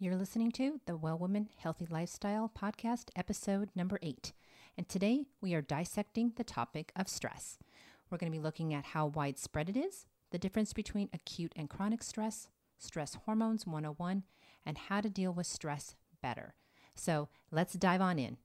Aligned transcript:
You're 0.00 0.14
listening 0.14 0.52
to 0.52 0.80
the 0.86 0.96
Well 0.96 1.18
Woman 1.18 1.48
Healthy 1.56 1.88
Lifestyle 1.90 2.48
Podcast, 2.56 3.10
episode 3.16 3.70
number 3.74 3.98
eight. 4.00 4.32
And 4.76 4.88
today 4.88 5.24
we 5.40 5.54
are 5.54 5.60
dissecting 5.60 6.34
the 6.36 6.44
topic 6.44 6.92
of 6.94 7.08
stress. 7.08 7.58
We're 8.08 8.18
going 8.18 8.30
to 8.30 8.38
be 8.38 8.40
looking 8.40 8.72
at 8.72 8.84
how 8.84 9.06
widespread 9.06 9.68
it 9.68 9.76
is, 9.76 10.06
the 10.30 10.38
difference 10.38 10.72
between 10.72 11.08
acute 11.12 11.52
and 11.56 11.68
chronic 11.68 12.04
stress, 12.04 12.48
stress 12.78 13.16
hormones 13.24 13.66
101, 13.66 14.22
and 14.64 14.78
how 14.78 15.00
to 15.00 15.10
deal 15.10 15.32
with 15.32 15.48
stress 15.48 15.96
better. 16.22 16.54
So 16.94 17.28
let's 17.50 17.72
dive 17.72 18.00
on 18.00 18.20
in. 18.20 18.36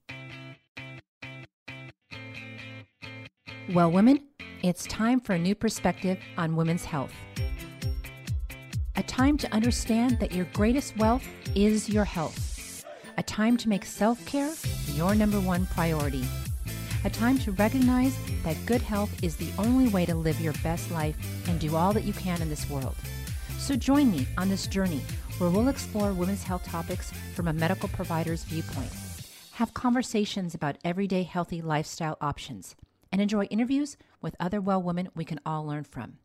Well, 3.71 3.91
women, 3.91 4.23
it's 4.63 4.87
time 4.87 5.19
for 5.19 5.33
a 5.33 5.39
new 5.39 5.53
perspective 5.53 6.17
on 6.35 6.55
women's 6.55 6.85
health. 6.85 7.13
A 8.95 9.01
time 9.01 9.39
to 9.39 9.51
understand 9.51 10.19
that 10.19 10.33
your 10.33 10.45
greatest 10.53 10.95
wealth 10.97 11.27
is 11.55 11.89
your 11.89 12.05
health. 12.05 12.85
A 13.17 13.23
time 13.23 13.57
to 13.57 13.67
make 13.67 13.85
self 13.85 14.23
care 14.27 14.53
your 14.93 15.15
number 15.15 15.39
one 15.39 15.65
priority. 15.65 16.23
A 17.03 17.09
time 17.09 17.39
to 17.39 17.53
recognize 17.53 18.15
that 18.43 18.55
good 18.67 18.83
health 18.83 19.11
is 19.23 19.35
the 19.35 19.49
only 19.57 19.87
way 19.87 20.05
to 20.05 20.13
live 20.13 20.39
your 20.39 20.53
best 20.61 20.91
life 20.91 21.17
and 21.49 21.59
do 21.59 21.75
all 21.75 21.91
that 21.91 22.03
you 22.03 22.13
can 22.13 22.39
in 22.39 22.49
this 22.49 22.69
world. 22.69 22.95
So 23.57 23.75
join 23.75 24.11
me 24.11 24.27
on 24.37 24.47
this 24.47 24.67
journey 24.67 25.01
where 25.39 25.49
we'll 25.49 25.69
explore 25.69 26.13
women's 26.13 26.43
health 26.43 26.63
topics 26.63 27.11
from 27.33 27.47
a 27.47 27.53
medical 27.53 27.89
provider's 27.89 28.43
viewpoint, 28.43 28.91
have 29.53 29.73
conversations 29.73 30.53
about 30.53 30.77
everyday 30.85 31.23
healthy 31.23 31.63
lifestyle 31.63 32.17
options, 32.21 32.75
and 33.11 33.19
enjoy 33.19 33.45
interviews 33.45 33.97
with 34.21 34.35
other 34.39 34.61
well 34.61 34.83
women 34.83 35.09
we 35.15 35.25
can 35.25 35.39
all 35.47 35.65
learn 35.65 35.83
from. 35.83 36.19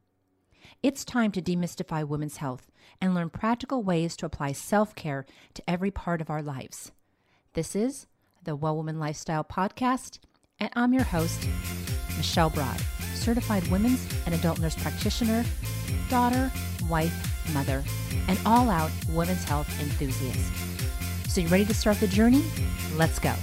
It's 0.82 1.04
time 1.04 1.32
to 1.32 1.42
demystify 1.42 2.06
women's 2.06 2.38
health 2.38 2.70
and 3.00 3.14
learn 3.14 3.30
practical 3.30 3.82
ways 3.82 4.16
to 4.16 4.26
apply 4.26 4.52
self 4.52 4.94
care 4.94 5.26
to 5.54 5.70
every 5.70 5.90
part 5.90 6.20
of 6.20 6.30
our 6.30 6.42
lives. 6.42 6.92
This 7.54 7.74
is 7.74 8.06
the 8.44 8.56
Well 8.56 8.76
Woman 8.76 8.98
Lifestyle 8.98 9.44
Podcast, 9.44 10.18
and 10.60 10.70
I'm 10.74 10.92
your 10.92 11.04
host, 11.04 11.48
Michelle 12.16 12.50
Broad, 12.50 12.80
certified 13.14 13.66
women's 13.68 14.06
and 14.26 14.34
adult 14.34 14.60
nurse 14.60 14.76
practitioner, 14.76 15.44
daughter, 16.08 16.50
wife, 16.88 17.52
mother, 17.52 17.84
and 18.28 18.38
all 18.46 18.70
out 18.70 18.90
women's 19.10 19.44
health 19.44 19.68
enthusiast. 19.80 20.52
So, 21.28 21.40
you 21.40 21.48
ready 21.48 21.64
to 21.66 21.74
start 21.74 22.00
the 22.00 22.08
journey? 22.08 22.44
Let's 22.96 23.18
go. 23.18 23.34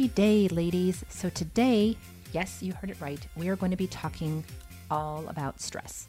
Happy 0.00 0.08
day, 0.14 0.48
ladies. 0.48 1.04
So, 1.10 1.28
today, 1.28 1.94
yes, 2.32 2.62
you 2.62 2.72
heard 2.72 2.88
it 2.88 2.98
right, 3.02 3.20
we 3.36 3.50
are 3.50 3.56
going 3.56 3.70
to 3.70 3.76
be 3.76 3.86
talking 3.86 4.46
all 4.90 5.28
about 5.28 5.60
stress. 5.60 6.08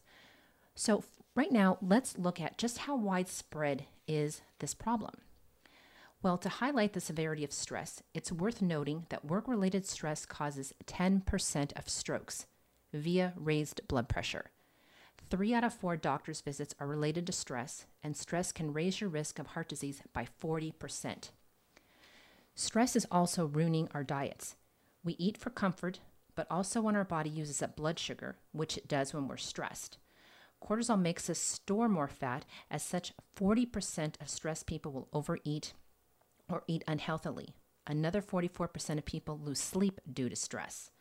So, 0.75 1.03
right 1.33 1.51
now, 1.51 1.77
let's 1.81 2.17
look 2.17 2.41
at 2.41 2.57
just 2.57 2.79
how 2.79 2.95
widespread 2.95 3.85
is 4.05 4.41
this 4.59 4.73
problem. 4.73 5.15
Well, 6.21 6.37
to 6.39 6.49
highlight 6.49 6.91
the 6.91 6.99
severity 6.99 7.45
of 7.45 7.53
stress, 7.53 8.03
it's 8.13 8.33
worth 8.33 8.61
noting 8.61 9.05
that 9.07 9.23
work 9.23 9.47
related 9.47 9.85
stress 9.85 10.25
causes 10.25 10.73
10% 10.85 11.79
of 11.79 11.87
strokes 11.87 12.45
via 12.93 13.33
raised 13.35 13.81
blood 13.87 14.09
pressure. 14.09 14.51
Three 15.29 15.53
out 15.53 15.63
of 15.63 15.73
four 15.73 15.95
doctor's 15.95 16.41
visits 16.41 16.73
are 16.79 16.87
related 16.87 17.27
to 17.27 17.31
stress, 17.31 17.85
and 18.03 18.17
stress 18.17 18.51
can 18.51 18.73
raise 18.73 18.99
your 18.99 19.09
risk 19.09 19.37
of 19.37 19.47
heart 19.47 19.69
disease 19.69 20.01
by 20.11 20.27
40%. 20.41 21.29
Stress 22.55 22.95
is 22.95 23.07
also 23.11 23.45
ruining 23.45 23.87
our 23.93 24.03
diets. 24.03 24.55
We 25.03 25.15
eat 25.19 25.37
for 25.37 25.49
comfort, 25.49 25.99
but 26.35 26.47
also 26.49 26.81
when 26.81 26.95
our 26.95 27.03
body 27.03 27.29
uses 27.29 27.61
up 27.61 27.75
blood 27.75 27.99
sugar, 27.99 28.37
which 28.53 28.77
it 28.77 28.87
does 28.87 29.13
when 29.13 29.27
we're 29.27 29.37
stressed. 29.37 29.97
Cortisol 30.63 30.99
makes 30.99 31.29
us 31.29 31.39
store 31.39 31.87
more 31.87 32.07
fat, 32.07 32.45
as 32.69 32.83
such, 32.83 33.13
40% 33.37 34.19
of 34.19 34.29
stressed 34.29 34.65
people 34.65 34.91
will 34.91 35.07
overeat 35.13 35.73
or 36.49 36.63
eat 36.67 36.83
unhealthily. 36.87 37.55
Another 37.87 38.21
44% 38.21 38.97
of 38.97 39.05
people 39.05 39.39
lose 39.41 39.59
sleep 39.59 40.01
due 40.11 40.27
to 40.27 40.35
stress. 40.35 40.91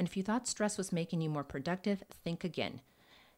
And 0.00 0.08
if 0.08 0.16
you 0.16 0.22
thought 0.22 0.48
stress 0.48 0.78
was 0.78 0.92
making 0.92 1.20
you 1.20 1.28
more 1.28 1.44
productive, 1.44 2.02
think 2.24 2.42
again. 2.42 2.80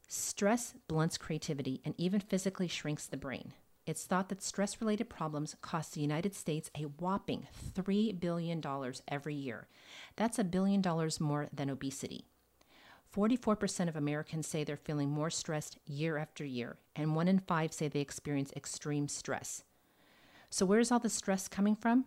Stress 0.06 0.74
blunts 0.86 1.18
creativity 1.18 1.80
and 1.84 1.92
even 1.98 2.20
physically 2.20 2.68
shrinks 2.68 3.04
the 3.04 3.16
brain. 3.16 3.52
It's 3.84 4.04
thought 4.04 4.28
that 4.28 4.44
stress 4.44 4.80
related 4.80 5.10
problems 5.10 5.56
cost 5.60 5.92
the 5.92 6.00
United 6.00 6.36
States 6.36 6.70
a 6.78 6.82
whopping 6.84 7.48
$3 7.74 8.20
billion 8.20 8.62
every 9.08 9.34
year. 9.34 9.66
That's 10.14 10.38
a 10.38 10.44
billion 10.44 10.80
dollars 10.80 11.20
more 11.20 11.48
than 11.52 11.68
obesity. 11.68 12.26
44% 13.12 13.88
of 13.88 13.96
Americans 13.96 14.46
say 14.46 14.62
they're 14.62 14.76
feeling 14.76 15.10
more 15.10 15.30
stressed 15.30 15.78
year 15.84 16.16
after 16.16 16.44
year, 16.44 16.76
and 16.94 17.16
one 17.16 17.26
in 17.26 17.40
five 17.40 17.72
say 17.72 17.88
they 17.88 17.98
experience 17.98 18.52
extreme 18.54 19.08
stress. 19.08 19.64
So, 20.48 20.64
where's 20.64 20.92
all 20.92 21.00
the 21.00 21.10
stress 21.10 21.48
coming 21.48 21.74
from? 21.74 22.04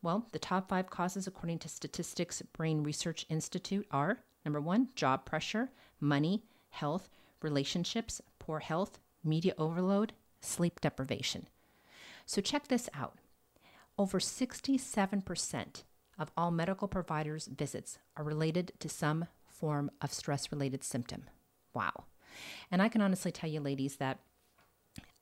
Well, 0.00 0.26
the 0.32 0.38
top 0.38 0.68
five 0.68 0.90
causes, 0.90 1.26
according 1.26 1.58
to 1.60 1.68
Statistics 1.68 2.42
Brain 2.52 2.82
Research 2.82 3.26
Institute, 3.28 3.86
are 3.90 4.20
number 4.44 4.60
one, 4.60 4.88
job 4.94 5.24
pressure, 5.24 5.70
money, 6.00 6.44
health, 6.70 7.08
relationships, 7.42 8.20
poor 8.38 8.60
health, 8.60 8.98
media 9.24 9.54
overload, 9.58 10.12
sleep 10.40 10.80
deprivation. 10.80 11.48
So, 12.26 12.40
check 12.40 12.68
this 12.68 12.88
out 12.94 13.18
over 13.98 14.20
67% 14.20 15.82
of 16.18 16.30
all 16.36 16.50
medical 16.50 16.88
providers' 16.88 17.48
visits 17.48 17.98
are 18.16 18.24
related 18.24 18.72
to 18.78 18.88
some 18.88 19.26
form 19.48 19.90
of 20.00 20.12
stress 20.12 20.52
related 20.52 20.84
symptom. 20.84 21.24
Wow. 21.74 22.04
And 22.70 22.80
I 22.80 22.88
can 22.88 23.00
honestly 23.00 23.32
tell 23.32 23.50
you, 23.50 23.60
ladies, 23.60 23.96
that 23.96 24.20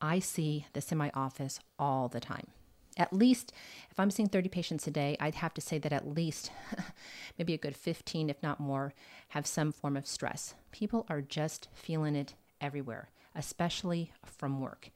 I 0.00 0.19
see 0.19 0.67
this 0.75 0.93
in 0.93 0.99
my 0.99 1.11
office 1.14 1.58
all 1.78 2.08
the 2.08 2.20
time 2.20 2.49
at 2.96 3.12
least 3.12 3.52
if 3.90 4.00
I'm 4.00 4.10
seeing 4.10 4.28
30 4.28 4.48
patients 4.48 4.87
a 4.87 4.90
day, 4.90 5.16
I'd 5.20 5.37
have 5.37 5.54
to 5.54 5.60
say 5.60 5.78
that 5.78 5.93
at 5.93 6.08
least 6.08 6.50
maybe 7.38 7.54
a 7.54 7.58
good 7.58 7.76
15, 7.76 8.31
if 8.31 8.43
not 8.43 8.60
more, 8.60 8.94
have 9.28 9.46
some 9.46 9.72
form 9.72 9.96
of 9.96 10.06
stress. 10.06 10.54
People 10.72 11.06
are 11.08 11.20
just 11.20 11.69
feeling 11.75 12.16
it 12.16 12.34
everywhere, 12.60 13.10
especially 13.34 14.12
from 14.25 14.60
work. 14.60 14.90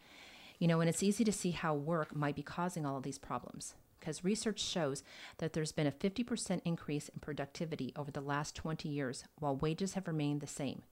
You 0.58 0.68
know, 0.68 0.80
and 0.80 0.88
it's 0.88 1.02
easy 1.02 1.24
to 1.24 1.32
see 1.32 1.52
how 1.52 1.74
work 1.74 2.14
might 2.14 2.36
be 2.36 2.42
causing 2.42 2.84
all 2.84 2.96
of 2.96 3.02
these 3.02 3.18
problems. 3.18 3.74
because 3.98 4.24
research 4.24 4.60
shows 4.60 5.02
that 5.38 5.52
there's 5.52 5.72
been 5.72 5.86
a 5.86 5.92
50% 5.92 6.62
increase 6.64 7.08
in 7.10 7.20
productivity 7.20 7.92
over 7.96 8.10
the 8.10 8.22
last 8.22 8.54
20 8.54 8.88
years 8.88 9.24
while 9.38 9.56
wages 9.56 9.92
have 9.92 10.08
remained 10.08 10.40
the 10.40 10.46
same. 10.46 10.82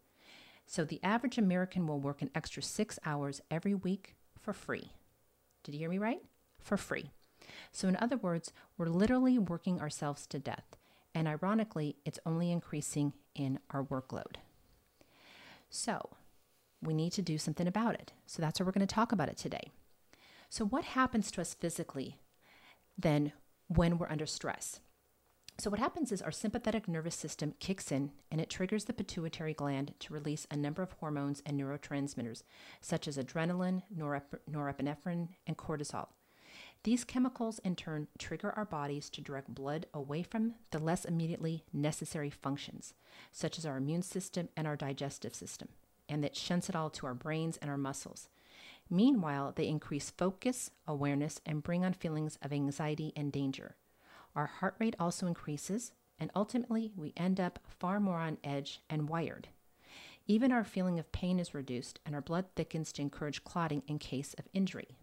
So 0.66 0.84
the 0.84 1.00
average 1.02 1.38
American 1.38 1.86
will 1.86 2.00
work 2.00 2.20
an 2.20 2.30
extra 2.34 2.62
six 2.62 2.98
hours 3.06 3.40
every 3.50 3.74
week 3.74 4.14
for 4.38 4.52
free. 4.52 4.92
Did 5.64 5.74
you 5.74 5.78
hear 5.78 5.88
me 5.88 5.96
right? 5.98 6.20
For 6.58 6.76
free. 6.76 7.10
So, 7.72 7.88
in 7.88 7.96
other 7.96 8.16
words, 8.16 8.52
we're 8.76 8.88
literally 8.88 9.38
working 9.38 9.80
ourselves 9.80 10.26
to 10.28 10.38
death. 10.38 10.76
And 11.14 11.26
ironically, 11.26 11.96
it's 12.04 12.18
only 12.26 12.52
increasing 12.52 13.12
in 13.34 13.58
our 13.70 13.82
workload. 13.82 14.36
So, 15.70 16.10
we 16.82 16.94
need 16.94 17.12
to 17.12 17.22
do 17.22 17.38
something 17.38 17.66
about 17.66 17.94
it. 17.94 18.12
So, 18.26 18.40
that's 18.40 18.60
what 18.60 18.66
we're 18.66 18.72
going 18.72 18.86
to 18.86 18.94
talk 18.94 19.12
about 19.12 19.28
it 19.28 19.36
today. 19.36 19.70
So, 20.48 20.64
what 20.64 20.84
happens 20.84 21.30
to 21.32 21.40
us 21.40 21.54
physically 21.54 22.18
then 22.96 23.32
when 23.68 23.98
we're 23.98 24.10
under 24.10 24.26
stress? 24.26 24.80
So, 25.60 25.70
what 25.70 25.80
happens 25.80 26.12
is 26.12 26.22
our 26.22 26.30
sympathetic 26.30 26.86
nervous 26.86 27.16
system 27.16 27.54
kicks 27.58 27.90
in 27.90 28.12
and 28.30 28.40
it 28.40 28.48
triggers 28.48 28.84
the 28.84 28.92
pituitary 28.92 29.54
gland 29.54 29.94
to 29.98 30.14
release 30.14 30.46
a 30.50 30.56
number 30.56 30.82
of 30.82 30.92
hormones 30.92 31.42
and 31.44 31.58
neurotransmitters, 31.58 32.44
such 32.80 33.08
as 33.08 33.18
adrenaline, 33.18 33.82
norep- 33.94 34.38
norepinephrine, 34.48 35.30
and 35.48 35.56
cortisol. 35.56 36.08
These 36.84 37.04
chemicals, 37.04 37.58
in 37.60 37.74
turn, 37.76 38.06
trigger 38.18 38.52
our 38.52 38.64
bodies 38.64 39.10
to 39.10 39.20
direct 39.20 39.52
blood 39.54 39.86
away 39.92 40.22
from 40.22 40.54
the 40.70 40.78
less 40.78 41.04
immediately 41.04 41.64
necessary 41.72 42.30
functions, 42.30 42.94
such 43.32 43.58
as 43.58 43.66
our 43.66 43.76
immune 43.76 44.02
system 44.02 44.48
and 44.56 44.66
our 44.66 44.76
digestive 44.76 45.34
system, 45.34 45.68
and 46.08 46.22
that 46.22 46.36
shunts 46.36 46.68
it 46.68 46.76
all 46.76 46.88
to 46.90 47.06
our 47.06 47.14
brains 47.14 47.56
and 47.58 47.70
our 47.70 47.76
muscles. 47.76 48.28
Meanwhile, 48.88 49.52
they 49.56 49.66
increase 49.66 50.10
focus, 50.10 50.70
awareness, 50.86 51.40
and 51.44 51.62
bring 51.62 51.84
on 51.84 51.92
feelings 51.92 52.38
of 52.40 52.52
anxiety 52.52 53.12
and 53.16 53.32
danger. 53.32 53.76
Our 54.34 54.46
heart 54.46 54.76
rate 54.78 54.96
also 55.00 55.26
increases, 55.26 55.92
and 56.18 56.30
ultimately, 56.34 56.92
we 56.96 57.12
end 57.16 57.40
up 57.40 57.58
far 57.66 58.00
more 58.00 58.18
on 58.18 58.38
edge 58.42 58.80
and 58.88 59.08
wired. 59.08 59.48
Even 60.26 60.52
our 60.52 60.64
feeling 60.64 60.98
of 60.98 61.10
pain 61.12 61.38
is 61.38 61.54
reduced, 61.54 61.98
and 62.06 62.14
our 62.14 62.20
blood 62.20 62.46
thickens 62.54 62.92
to 62.92 63.02
encourage 63.02 63.44
clotting 63.44 63.82
in 63.88 63.98
case 63.98 64.34
of 64.38 64.48
injury. 64.52 64.96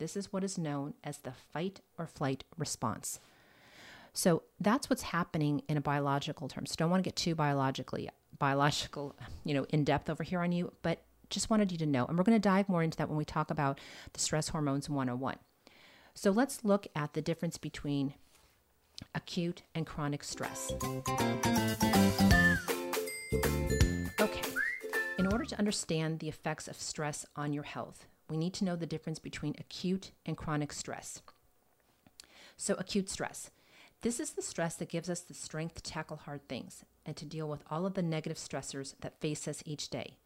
This 0.00 0.16
is 0.16 0.32
what 0.32 0.42
is 0.42 0.56
known 0.56 0.94
as 1.04 1.18
the 1.18 1.34
fight 1.52 1.80
or 1.98 2.06
flight 2.06 2.42
response. 2.56 3.20
So 4.14 4.42
that's 4.58 4.88
what's 4.88 5.02
happening 5.02 5.62
in 5.68 5.76
a 5.76 5.80
biological 5.82 6.48
terms. 6.48 6.74
Don't 6.74 6.90
want 6.90 7.04
to 7.04 7.06
get 7.06 7.16
too 7.16 7.34
biologically 7.34 8.08
biological, 8.38 9.14
you 9.44 9.52
know, 9.52 9.66
in 9.68 9.84
depth 9.84 10.08
over 10.08 10.22
here 10.22 10.40
on 10.40 10.52
you, 10.52 10.72
but 10.80 11.02
just 11.28 11.50
wanted 11.50 11.70
you 11.70 11.76
to 11.76 11.84
know. 11.84 12.06
And 12.06 12.16
we're 12.16 12.24
going 12.24 12.40
to 12.40 12.40
dive 12.40 12.66
more 12.66 12.82
into 12.82 12.96
that 12.96 13.10
when 13.10 13.18
we 13.18 13.26
talk 13.26 13.50
about 13.50 13.78
the 14.14 14.20
stress 14.20 14.48
hormones 14.48 14.88
101. 14.88 15.36
So 16.14 16.30
let's 16.30 16.64
look 16.64 16.86
at 16.96 17.12
the 17.12 17.20
difference 17.20 17.58
between 17.58 18.14
acute 19.14 19.62
and 19.74 19.86
chronic 19.86 20.24
stress. 20.24 20.72
Okay. 24.18 24.42
In 25.18 25.26
order 25.30 25.44
to 25.44 25.58
understand 25.58 26.20
the 26.20 26.30
effects 26.30 26.68
of 26.68 26.80
stress 26.80 27.26
on 27.36 27.52
your 27.52 27.64
health, 27.64 28.06
we 28.30 28.36
need 28.36 28.54
to 28.54 28.64
know 28.64 28.76
the 28.76 28.86
difference 28.86 29.18
between 29.18 29.54
acute 29.58 30.12
and 30.24 30.36
chronic 30.36 30.72
stress. 30.72 31.20
So, 32.56 32.74
acute 32.78 33.08
stress. 33.08 33.50
This 34.02 34.20
is 34.20 34.32
the 34.32 34.42
stress 34.42 34.76
that 34.76 34.88
gives 34.88 35.10
us 35.10 35.20
the 35.20 35.34
strength 35.34 35.74
to 35.74 35.82
tackle 35.82 36.18
hard 36.18 36.48
things 36.48 36.84
and 37.04 37.16
to 37.16 37.26
deal 37.26 37.48
with 37.48 37.64
all 37.70 37.84
of 37.84 37.94
the 37.94 38.02
negative 38.02 38.38
stressors 38.38 38.94
that 39.00 39.20
face 39.20 39.46
us 39.46 39.62
each 39.66 39.90
day. 39.90 40.16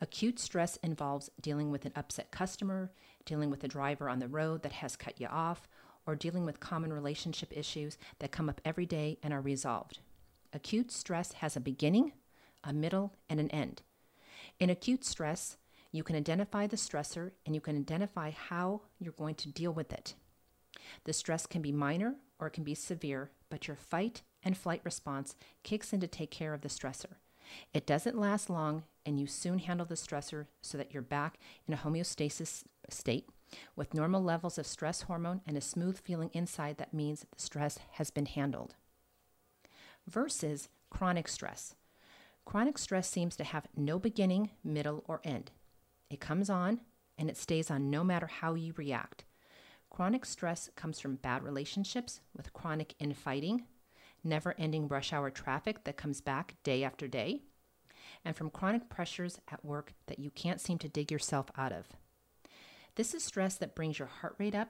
Acute 0.00 0.40
stress 0.40 0.76
involves 0.78 1.30
dealing 1.40 1.70
with 1.70 1.84
an 1.84 1.92
upset 1.94 2.32
customer, 2.32 2.90
dealing 3.24 3.50
with 3.50 3.62
a 3.62 3.68
driver 3.68 4.08
on 4.08 4.18
the 4.18 4.26
road 4.26 4.62
that 4.62 4.72
has 4.72 4.96
cut 4.96 5.20
you 5.20 5.28
off, 5.28 5.68
or 6.06 6.16
dealing 6.16 6.44
with 6.44 6.58
common 6.58 6.92
relationship 6.92 7.56
issues 7.56 7.98
that 8.18 8.32
come 8.32 8.48
up 8.48 8.60
every 8.64 8.86
day 8.86 9.18
and 9.22 9.32
are 9.32 9.40
resolved. 9.40 10.00
Acute 10.52 10.90
stress 10.90 11.32
has 11.34 11.56
a 11.56 11.60
beginning, 11.60 12.12
a 12.64 12.72
middle, 12.72 13.14
and 13.30 13.38
an 13.38 13.50
end. 13.50 13.82
In 14.58 14.70
acute 14.70 15.04
stress, 15.04 15.56
you 15.92 16.02
can 16.02 16.16
identify 16.16 16.66
the 16.66 16.76
stressor 16.76 17.32
and 17.46 17.54
you 17.54 17.60
can 17.60 17.76
identify 17.76 18.30
how 18.30 18.80
you're 18.98 19.12
going 19.12 19.34
to 19.36 19.48
deal 19.48 19.72
with 19.72 19.92
it. 19.92 20.14
The 21.04 21.12
stress 21.12 21.46
can 21.46 21.62
be 21.62 21.70
minor 21.70 22.16
or 22.40 22.48
it 22.48 22.54
can 22.54 22.64
be 22.64 22.74
severe, 22.74 23.30
but 23.50 23.68
your 23.68 23.76
fight 23.76 24.22
and 24.42 24.56
flight 24.56 24.80
response 24.84 25.36
kicks 25.62 25.92
in 25.92 26.00
to 26.00 26.08
take 26.08 26.30
care 26.30 26.54
of 26.54 26.62
the 26.62 26.68
stressor. 26.68 27.16
It 27.74 27.86
doesn't 27.86 28.18
last 28.18 28.48
long, 28.48 28.84
and 29.04 29.18
you 29.20 29.26
soon 29.26 29.58
handle 29.58 29.86
the 29.86 29.94
stressor 29.94 30.46
so 30.62 30.78
that 30.78 30.92
you're 30.92 31.02
back 31.02 31.38
in 31.66 31.74
a 31.74 31.76
homeostasis 31.76 32.64
state 32.88 33.28
with 33.76 33.94
normal 33.94 34.22
levels 34.22 34.58
of 34.58 34.66
stress 34.66 35.02
hormone 35.02 35.42
and 35.46 35.56
a 35.56 35.60
smooth 35.60 35.98
feeling 36.00 36.30
inside 36.32 36.78
that 36.78 36.94
means 36.94 37.20
the 37.20 37.42
stress 37.42 37.78
has 37.92 38.10
been 38.10 38.26
handled. 38.26 38.76
Versus 40.08 40.68
chronic 40.90 41.28
stress. 41.28 41.74
Chronic 42.44 42.78
stress 42.78 43.08
seems 43.08 43.36
to 43.36 43.44
have 43.44 43.68
no 43.76 43.98
beginning, 43.98 44.50
middle, 44.64 45.04
or 45.06 45.20
end. 45.22 45.50
It 46.12 46.20
comes 46.20 46.50
on 46.50 46.80
and 47.16 47.30
it 47.30 47.38
stays 47.38 47.70
on 47.70 47.90
no 47.90 48.04
matter 48.04 48.26
how 48.26 48.52
you 48.52 48.74
react. 48.76 49.24
Chronic 49.88 50.26
stress 50.26 50.68
comes 50.76 51.00
from 51.00 51.16
bad 51.16 51.42
relationships 51.42 52.20
with 52.36 52.52
chronic 52.52 52.94
infighting, 52.98 53.64
never 54.22 54.54
ending 54.58 54.88
rush 54.88 55.12
hour 55.12 55.30
traffic 55.30 55.84
that 55.84 55.96
comes 55.96 56.20
back 56.20 56.56
day 56.64 56.84
after 56.84 57.08
day, 57.08 57.40
and 58.26 58.36
from 58.36 58.50
chronic 58.50 58.90
pressures 58.90 59.40
at 59.50 59.64
work 59.64 59.94
that 60.06 60.18
you 60.18 60.30
can't 60.30 60.60
seem 60.60 60.76
to 60.78 60.88
dig 60.88 61.10
yourself 61.10 61.50
out 61.56 61.72
of. 61.72 61.88
This 62.96 63.14
is 63.14 63.24
stress 63.24 63.56
that 63.56 63.74
brings 63.74 63.98
your 63.98 64.08
heart 64.08 64.34
rate 64.36 64.54
up, 64.54 64.68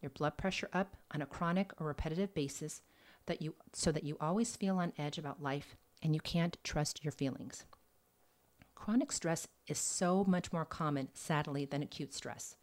your 0.00 0.10
blood 0.10 0.36
pressure 0.36 0.68
up 0.72 0.96
on 1.12 1.22
a 1.22 1.26
chronic 1.26 1.72
or 1.80 1.88
repetitive 1.88 2.34
basis 2.34 2.82
that 3.26 3.42
you 3.42 3.56
so 3.72 3.90
that 3.90 4.04
you 4.04 4.16
always 4.20 4.54
feel 4.54 4.78
on 4.78 4.92
edge 4.96 5.18
about 5.18 5.42
life 5.42 5.76
and 6.02 6.14
you 6.14 6.20
can't 6.20 6.56
trust 6.62 7.02
your 7.02 7.12
feelings. 7.12 7.64
Chronic 8.74 9.12
stress 9.12 9.48
is 9.66 9.78
so 9.78 10.24
much 10.24 10.52
more 10.52 10.64
common, 10.64 11.08
sadly, 11.14 11.64
than 11.64 11.82
acute 11.82 12.12
stress. 12.12 12.56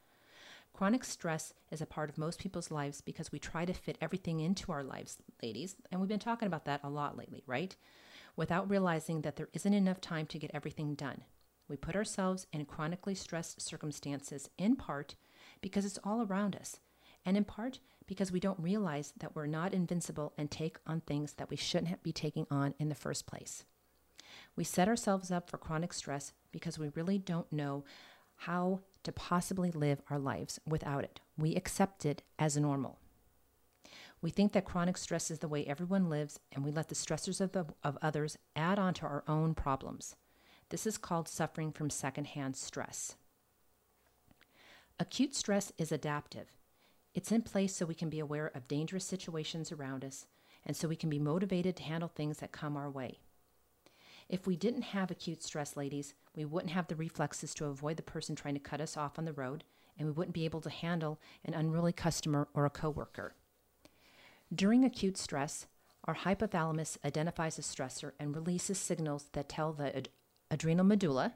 Chronic 0.74 1.04
stress 1.04 1.54
is 1.72 1.82
a 1.82 1.86
part 1.86 2.10
of 2.10 2.18
most 2.18 2.40
people's 2.40 2.72
lives 2.72 3.02
because 3.02 3.32
we 3.32 3.40
try 3.40 3.66
to 3.66 3.74
fit 3.74 3.98
everything 4.02 4.40
into 4.40 4.72
our 4.72 4.84
lives, 4.84 5.18
ladies, 5.42 5.76
and 5.92 6.00
we've 6.00 6.08
been 6.08 6.20
talking 6.20 6.48
about 6.48 6.66
that 6.66 6.82
a 6.84 6.90
lot 6.90 7.18
lately, 7.18 7.44
right? 7.46 7.76
Without 8.36 8.70
realizing 8.70 9.22
that 9.22 9.36
there 9.36 9.50
isn't 9.54 9.74
enough 9.74 10.00
time 10.00 10.26
to 10.28 10.40
get 10.40 10.52
everything 10.54 10.96
done. 10.96 11.24
We 11.68 11.76
put 11.76 11.96
ourselves 11.96 12.48
in 12.52 12.66
chronically 12.66 13.16
stressed 13.16 13.62
circumstances 13.62 14.50
in 14.58 14.76
part 14.76 15.16
because 15.62 15.86
it's 15.86 16.00
all 16.04 16.22
around 16.22 16.56
us, 16.56 16.80
and 17.26 17.38
in 17.38 17.46
part 17.46 17.80
because 18.08 18.32
we 18.32 18.40
don't 18.40 18.60
realize 18.60 19.14
that 19.18 19.36
we're 19.36 19.48
not 19.48 19.74
invincible 19.74 20.34
and 20.38 20.50
take 20.50 20.78
on 20.86 21.02
things 21.02 21.34
that 21.34 21.50
we 21.50 21.56
shouldn't 21.56 22.04
be 22.04 22.12
taking 22.12 22.46
on 22.50 22.74
in 22.80 22.90
the 22.90 22.96
first 22.96 23.26
place. 23.26 23.66
We 24.56 24.64
set 24.64 24.88
ourselves 24.88 25.32
up 25.32 25.50
for 25.50 25.58
chronic 25.58 25.94
stress 25.94 26.34
because 26.52 26.78
we 26.78 26.90
really 26.90 27.18
don't 27.18 27.52
know 27.52 27.84
how 28.36 28.82
to 29.04 29.12
possibly 29.12 29.72
live 29.72 30.02
our 30.10 30.20
lives 30.20 30.60
without 30.66 31.04
it. 31.04 31.20
We 31.38 31.56
accept 31.56 32.06
it 32.06 32.22
as 32.38 32.58
normal. 32.58 33.00
We 34.22 34.30
think 34.30 34.54
that 34.54 34.66
chronic 34.66 34.98
stress 34.98 35.32
is 35.32 35.40
the 35.40 35.48
way 35.48 35.66
everyone 35.66 36.10
lives, 36.10 36.40
and 36.52 36.64
we 36.64 36.72
let 36.72 36.90
the 36.90 36.96
stressors 36.96 37.42
of, 37.42 37.54
the, 37.54 37.66
of 37.84 37.98
others 38.02 38.38
add 38.56 38.78
on 38.78 38.94
to 38.96 39.06
our 39.06 39.24
own 39.28 39.56
problems. 39.56 40.16
This 40.70 40.86
is 40.86 40.98
called 40.98 41.28
suffering 41.28 41.72
from 41.72 41.90
secondhand 41.90 42.56
stress. 42.56 43.16
Acute 45.00 45.34
stress 45.34 45.72
is 45.80 45.92
adaptive. 45.92 46.48
It's 47.14 47.32
in 47.32 47.42
place 47.42 47.76
so 47.76 47.86
we 47.86 47.96
can 47.96 48.10
be 48.10 48.20
aware 48.20 48.52
of 48.54 48.68
dangerous 48.68 49.04
situations 49.04 49.72
around 49.72 50.06
us 50.06 50.28
and 50.66 50.78
so 50.78 50.88
we 50.88 50.96
can 50.96 51.10
be 51.10 51.20
motivated 51.20 51.76
to 51.78 51.84
handle 51.84 52.08
things 52.08 52.38
that 52.38 52.52
come 52.52 52.78
our 52.78 52.90
way. 52.90 53.20
If 54.32 54.48
we 54.48 54.56
didn't 54.56 54.84
have 54.84 55.12
acute 55.12 55.44
stress, 55.44 55.76
ladies, 55.76 56.14
we 56.38 56.46
wouldn't 56.46 56.72
have 56.72 56.88
the 56.88 56.96
reflexes 56.96 57.54
to 57.56 57.66
avoid 57.66 57.98
the 57.98 58.02
person 58.02 58.34
trying 58.34 58.54
to 58.54 58.62
cut 58.62 58.80
us 58.80 58.96
off 58.96 59.20
on 59.20 59.26
the 59.26 59.34
road, 59.34 59.66
and 59.98 60.08
we 60.08 60.14
wouldn't 60.14 60.34
be 60.34 60.46
able 60.46 60.62
to 60.62 60.70
handle 60.70 61.20
an 61.44 61.54
unruly 61.54 61.92
customer 61.92 62.48
or 62.54 62.66
a 62.66 62.70
coworker. 62.70 63.36
During 64.56 64.86
acute 64.86 65.18
stress, 65.18 65.68
our 66.06 66.16
hypothalamus 66.16 66.98
identifies 67.04 67.60
a 67.60 67.62
stressor 67.62 68.14
and 68.22 68.34
releases 68.34 68.78
signals 68.78 69.28
that 69.34 69.50
tell 69.50 69.74
the 69.74 69.94
ad- 69.94 70.10
adrenal 70.50 70.86
medulla 70.86 71.34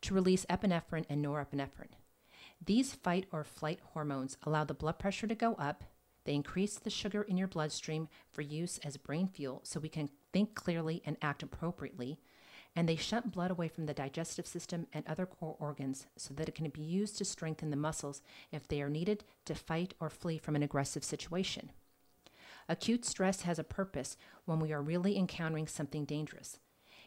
to 0.00 0.12
release 0.12 0.44
epinephrine 0.50 1.06
and 1.08 1.24
norepinephrine. 1.24 1.94
These 2.64 2.92
fight 2.92 3.26
or 3.30 3.44
flight 3.44 3.78
hormones 3.92 4.36
allow 4.42 4.64
the 4.64 4.74
blood 4.74 4.98
pressure 4.98 5.28
to 5.28 5.36
go 5.36 5.54
up. 5.54 5.84
They 6.24 6.34
increase 6.34 6.76
the 6.76 6.90
sugar 6.90 7.22
in 7.22 7.36
your 7.36 7.48
bloodstream 7.48 8.08
for 8.32 8.42
use 8.42 8.78
as 8.78 8.96
brain 8.96 9.28
fuel 9.28 9.60
so 9.62 9.78
we 9.78 9.88
can 9.88 10.10
think 10.32 10.56
clearly 10.56 11.02
and 11.06 11.16
act 11.22 11.44
appropriately 11.44 12.18
and 12.74 12.88
they 12.88 12.96
shunt 12.96 13.32
blood 13.32 13.50
away 13.50 13.68
from 13.68 13.86
the 13.86 13.94
digestive 13.94 14.46
system 14.46 14.86
and 14.92 15.06
other 15.06 15.26
core 15.26 15.56
organs 15.58 16.06
so 16.16 16.32
that 16.34 16.48
it 16.48 16.54
can 16.54 16.68
be 16.70 16.82
used 16.82 17.18
to 17.18 17.24
strengthen 17.24 17.70
the 17.70 17.76
muscles 17.76 18.22
if 18.50 18.66
they 18.66 18.80
are 18.80 18.88
needed 18.88 19.24
to 19.44 19.54
fight 19.54 19.94
or 20.00 20.08
flee 20.08 20.38
from 20.38 20.56
an 20.56 20.62
aggressive 20.62 21.04
situation. 21.04 21.70
Acute 22.68 23.04
stress 23.04 23.42
has 23.42 23.58
a 23.58 23.64
purpose 23.64 24.16
when 24.44 24.60
we 24.60 24.72
are 24.72 24.82
really 24.82 25.18
encountering 25.18 25.66
something 25.66 26.04
dangerous. 26.04 26.58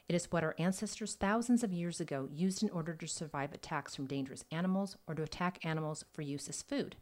It 0.07 0.15
is 0.15 0.31
what 0.31 0.43
our 0.43 0.55
ancestors 0.59 1.15
thousands 1.15 1.63
of 1.63 1.73
years 1.73 1.99
ago 1.99 2.29
used 2.31 2.61
in 2.61 2.69
order 2.69 2.93
to 2.93 3.07
survive 3.07 3.53
attacks 3.53 3.95
from 3.95 4.05
dangerous 4.05 4.45
animals 4.51 4.97
or 5.07 5.15
to 5.15 5.23
attack 5.23 5.65
animals 5.65 6.05
for 6.13 6.21
use 6.21 6.47
as 6.47 6.61
food. 6.61 6.97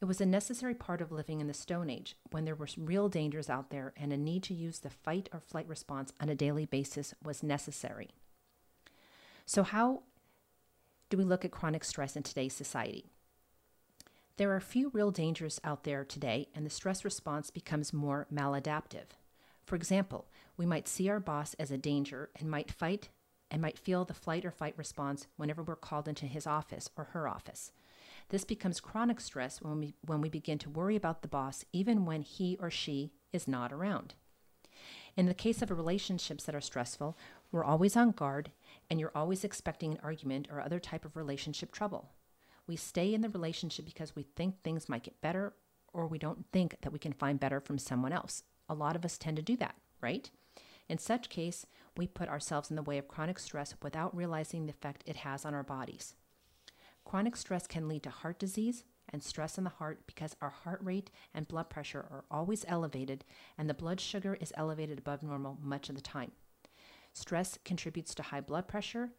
It 0.00 0.04
was 0.04 0.20
a 0.20 0.26
necessary 0.26 0.74
part 0.74 1.00
of 1.00 1.10
living 1.10 1.40
in 1.40 1.46
the 1.46 1.54
Stone 1.54 1.88
Age 1.88 2.16
when 2.30 2.44
there 2.44 2.54
were 2.54 2.68
real 2.76 3.08
dangers 3.08 3.48
out 3.48 3.70
there 3.70 3.94
and 3.96 4.12
a 4.12 4.16
need 4.16 4.42
to 4.44 4.54
use 4.54 4.80
the 4.80 4.90
fight 4.90 5.28
or 5.32 5.40
flight 5.40 5.66
response 5.68 6.12
on 6.20 6.28
a 6.28 6.34
daily 6.34 6.66
basis 6.66 7.14
was 7.24 7.42
necessary. 7.42 8.10
So, 9.46 9.62
how 9.62 10.02
do 11.08 11.16
we 11.16 11.24
look 11.24 11.44
at 11.44 11.50
chronic 11.50 11.82
stress 11.82 12.14
in 12.14 12.22
today's 12.22 12.52
society? 12.52 13.06
There 14.36 14.54
are 14.54 14.60
few 14.60 14.90
real 14.90 15.10
dangers 15.10 15.60
out 15.64 15.84
there 15.84 16.04
today, 16.04 16.48
and 16.54 16.66
the 16.66 16.70
stress 16.70 17.02
response 17.02 17.48
becomes 17.48 17.94
more 17.94 18.26
maladaptive. 18.30 19.16
For 19.64 19.76
example, 19.76 20.26
we 20.58 20.66
might 20.66 20.88
see 20.88 21.08
our 21.08 21.20
boss 21.20 21.54
as 21.54 21.70
a 21.70 21.78
danger 21.78 22.28
and 22.38 22.50
might 22.50 22.70
fight 22.70 23.08
and 23.50 23.62
might 23.62 23.78
feel 23.78 24.04
the 24.04 24.12
flight 24.12 24.44
or 24.44 24.50
fight 24.50 24.74
response 24.76 25.26
whenever 25.36 25.62
we're 25.62 25.76
called 25.76 26.06
into 26.06 26.26
his 26.26 26.46
office 26.46 26.90
or 26.96 27.04
her 27.04 27.26
office. 27.26 27.72
This 28.28 28.44
becomes 28.44 28.80
chronic 28.80 29.20
stress 29.20 29.62
when 29.62 29.78
we, 29.78 29.94
when 30.04 30.20
we 30.20 30.28
begin 30.28 30.58
to 30.58 30.70
worry 30.70 30.96
about 30.96 31.22
the 31.22 31.28
boss 31.28 31.64
even 31.72 32.04
when 32.04 32.22
he 32.22 32.56
or 32.60 32.70
she 32.70 33.12
is 33.32 33.46
not 33.46 33.72
around. 33.72 34.14
In 35.16 35.26
the 35.26 35.34
case 35.34 35.62
of 35.62 35.70
relationships 35.70 36.44
that 36.44 36.54
are 36.54 36.60
stressful, 36.60 37.16
we're 37.50 37.64
always 37.64 37.96
on 37.96 38.10
guard 38.10 38.50
and 38.90 39.00
you're 39.00 39.12
always 39.14 39.44
expecting 39.44 39.92
an 39.92 40.00
argument 40.02 40.48
or 40.50 40.60
other 40.60 40.80
type 40.80 41.04
of 41.04 41.16
relationship 41.16 41.72
trouble. 41.72 42.10
We 42.66 42.76
stay 42.76 43.14
in 43.14 43.20
the 43.20 43.28
relationship 43.28 43.84
because 43.84 44.16
we 44.16 44.24
think 44.24 44.62
things 44.62 44.88
might 44.88 45.04
get 45.04 45.20
better 45.20 45.54
or 45.92 46.06
we 46.06 46.18
don't 46.18 46.44
think 46.52 46.76
that 46.82 46.92
we 46.92 46.98
can 46.98 47.12
find 47.12 47.40
better 47.40 47.60
from 47.60 47.78
someone 47.78 48.12
else. 48.12 48.42
A 48.68 48.74
lot 48.74 48.96
of 48.96 49.04
us 49.04 49.16
tend 49.16 49.36
to 49.36 49.42
do 49.42 49.56
that, 49.56 49.76
right? 50.00 50.30
In 50.88 50.98
such 50.98 51.30
case, 51.30 51.66
we 51.96 52.06
put 52.06 52.28
ourselves 52.28 52.70
in 52.70 52.76
the 52.76 52.82
way 52.82 52.98
of 52.98 53.08
chronic 53.08 53.38
stress 53.38 53.74
without 53.82 54.14
realizing 54.14 54.66
the 54.66 54.72
effect 54.72 55.02
it 55.06 55.16
has 55.16 55.44
on 55.44 55.54
our 55.54 55.62
bodies. 55.62 56.14
Chronic 57.06 57.36
stress 57.36 57.68
can 57.68 57.86
lead 57.86 58.02
to 58.02 58.10
heart 58.10 58.40
disease 58.40 58.82
and 59.10 59.22
stress 59.22 59.58
in 59.58 59.64
the 59.64 59.70
heart 59.70 60.00
because 60.08 60.34
our 60.42 60.50
heart 60.50 60.80
rate 60.82 61.12
and 61.32 61.46
blood 61.46 61.70
pressure 61.70 62.00
are 62.00 62.24
always 62.32 62.64
elevated 62.66 63.24
and 63.56 63.70
the 63.70 63.74
blood 63.74 64.00
sugar 64.00 64.36
is 64.40 64.52
elevated 64.56 64.98
above 64.98 65.22
normal 65.22 65.56
much 65.62 65.88
of 65.88 65.94
the 65.94 66.00
time. 66.00 66.32
Stress 67.12 67.58
contributes 67.64 68.12
to 68.16 68.24
high 68.24 68.40
blood 68.40 68.66
pressure, 68.66 69.12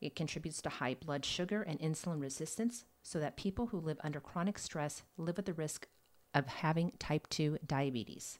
it 0.00 0.16
contributes 0.16 0.62
to 0.62 0.70
high 0.70 0.94
blood 0.94 1.22
sugar 1.22 1.60
and 1.62 1.78
insulin 1.80 2.20
resistance, 2.20 2.86
so 3.02 3.20
that 3.20 3.36
people 3.36 3.66
who 3.66 3.78
live 3.78 3.98
under 4.02 4.20
chronic 4.20 4.58
stress 4.58 5.02
live 5.18 5.38
at 5.38 5.44
the 5.44 5.52
risk 5.52 5.86
of 6.32 6.46
having 6.46 6.92
type 6.98 7.28
2 7.28 7.58
diabetes. 7.66 8.38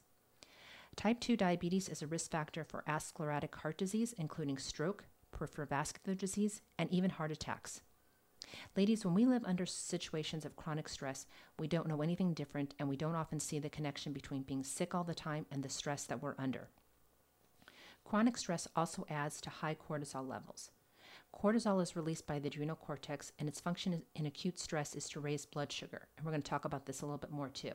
Type 0.95 1.19
2 1.19 1.37
diabetes 1.37 1.89
is 1.89 2.01
a 2.01 2.07
risk 2.07 2.31
factor 2.31 2.63
for 2.63 2.83
atherosclerotic 2.87 3.53
heart 3.53 3.77
disease, 3.77 4.15
including 4.17 4.57
stroke, 4.57 5.05
peripheral 5.31 5.67
vascular 5.67 6.15
disease, 6.15 6.61
and 6.79 6.91
even 6.91 7.11
heart 7.11 7.31
attacks. 7.31 7.81
Ladies, 8.75 9.05
when 9.05 9.13
we 9.13 9.25
live 9.25 9.43
under 9.45 9.65
situations 9.65 10.45
of 10.45 10.55
chronic 10.55 10.89
stress, 10.89 11.25
we 11.59 11.67
don't 11.67 11.87
know 11.87 12.01
anything 12.01 12.33
different 12.33 12.73
and 12.79 12.89
we 12.89 12.97
don't 12.97 13.15
often 13.15 13.39
see 13.39 13.59
the 13.59 13.69
connection 13.69 14.13
between 14.13 14.43
being 14.43 14.63
sick 14.63 14.93
all 14.93 15.03
the 15.03 15.15
time 15.15 15.45
and 15.51 15.63
the 15.63 15.69
stress 15.69 16.05
that 16.05 16.21
we're 16.21 16.35
under. 16.37 16.67
Chronic 18.03 18.37
stress 18.37 18.67
also 18.75 19.05
adds 19.09 19.41
to 19.41 19.49
high 19.49 19.75
cortisol 19.75 20.27
levels. 20.27 20.69
Cortisol 21.33 21.81
is 21.81 21.95
released 21.95 22.25
by 22.27 22.39
the 22.39 22.47
adrenal 22.47 22.75
cortex, 22.75 23.33
and 23.39 23.49
its 23.49 23.59
function 23.59 24.03
in 24.15 24.25
acute 24.25 24.57
stress 24.57 24.95
is 24.95 25.09
to 25.09 25.19
raise 25.19 25.45
blood 25.45 25.71
sugar. 25.71 26.07
And 26.15 26.25
we're 26.25 26.31
going 26.31 26.41
to 26.41 26.49
talk 26.49 26.65
about 26.65 26.85
this 26.85 27.01
a 27.01 27.05
little 27.05 27.17
bit 27.17 27.31
more 27.31 27.49
too 27.49 27.73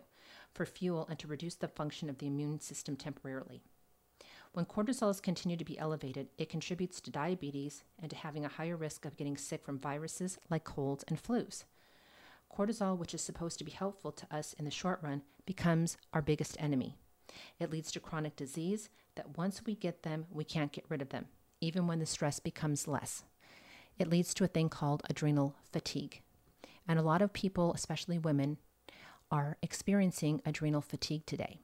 for 0.54 0.64
fuel 0.64 1.06
and 1.08 1.18
to 1.18 1.26
reduce 1.26 1.56
the 1.56 1.68
function 1.68 2.08
of 2.08 2.18
the 2.18 2.26
immune 2.26 2.60
system 2.60 2.96
temporarily. 2.96 3.62
When 4.52 4.64
cortisol 4.64 5.22
continues 5.22 5.58
to 5.58 5.64
be 5.64 5.78
elevated, 5.78 6.28
it 6.36 6.48
contributes 6.48 7.00
to 7.00 7.10
diabetes 7.10 7.84
and 8.00 8.10
to 8.10 8.16
having 8.16 8.44
a 8.44 8.48
higher 8.48 8.76
risk 8.76 9.04
of 9.04 9.16
getting 9.16 9.36
sick 9.36 9.64
from 9.64 9.78
viruses 9.78 10.38
like 10.50 10.64
colds 10.64 11.04
and 11.06 11.22
flus. 11.22 11.64
Cortisol, 12.52 12.98
which 12.98 13.14
is 13.14 13.22
supposed 13.22 13.58
to 13.58 13.64
be 13.64 13.70
helpful 13.70 14.10
to 14.10 14.26
us 14.34 14.52
in 14.54 14.64
the 14.64 14.70
short 14.72 14.98
run, 15.02 15.22
becomes 15.46 15.96
our 16.12 16.20
biggest 16.20 16.56
enemy. 16.60 16.96
It 17.60 17.70
leads 17.70 17.92
to 17.92 18.00
chronic 18.00 18.34
disease 18.34 18.88
that 19.14 19.38
once 19.38 19.62
we 19.64 19.76
get 19.76 20.02
them, 20.02 20.26
we 20.32 20.42
can't 20.42 20.72
get 20.72 20.84
rid 20.88 21.00
of 21.00 21.10
them, 21.10 21.26
even 21.60 21.86
when 21.86 22.00
the 22.00 22.06
stress 22.06 22.40
becomes 22.40 22.88
less. 22.88 23.22
It 24.00 24.08
leads 24.08 24.34
to 24.34 24.44
a 24.44 24.48
thing 24.48 24.68
called 24.68 25.04
adrenal 25.08 25.54
fatigue. 25.70 26.22
And 26.88 26.98
a 26.98 27.02
lot 27.02 27.22
of 27.22 27.32
people, 27.32 27.72
especially 27.72 28.18
women, 28.18 28.58
are 29.30 29.58
experiencing 29.62 30.42
adrenal 30.44 30.80
fatigue 30.80 31.24
today. 31.24 31.60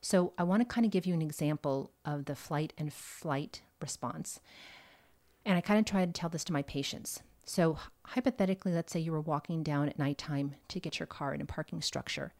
So, 0.00 0.32
I 0.38 0.42
want 0.42 0.60
to 0.60 0.74
kind 0.74 0.84
of 0.84 0.90
give 0.92 1.06
you 1.06 1.14
an 1.14 1.22
example 1.22 1.90
of 2.04 2.26
the 2.26 2.34
flight 2.34 2.72
and 2.78 2.92
flight 2.92 3.62
response. 3.80 4.40
And 5.44 5.56
I 5.56 5.60
kind 5.60 5.78
of 5.78 5.84
try 5.84 6.04
to 6.04 6.12
tell 6.12 6.28
this 6.28 6.44
to 6.44 6.52
my 6.52 6.62
patients. 6.62 7.22
So, 7.44 7.78
hypothetically, 8.06 8.72
let's 8.72 8.92
say 8.92 9.00
you 9.00 9.12
were 9.12 9.20
walking 9.20 9.62
down 9.62 9.88
at 9.88 9.98
nighttime 9.98 10.54
to 10.68 10.80
get 10.80 10.98
your 10.98 11.06
car 11.06 11.34
in 11.34 11.40
a 11.40 11.46
parking 11.46 11.82
structure 11.82 12.32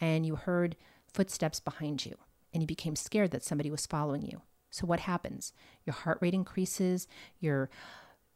and 0.00 0.26
you 0.26 0.36
heard 0.36 0.76
footsteps 1.12 1.60
behind 1.60 2.04
you 2.04 2.16
and 2.52 2.62
you 2.62 2.66
became 2.66 2.96
scared 2.96 3.30
that 3.30 3.44
somebody 3.44 3.70
was 3.70 3.86
following 3.86 4.22
you. 4.22 4.42
So, 4.70 4.86
what 4.86 5.00
happens? 5.00 5.52
Your 5.86 5.94
heart 5.94 6.18
rate 6.20 6.34
increases, 6.34 7.06
your 7.40 7.70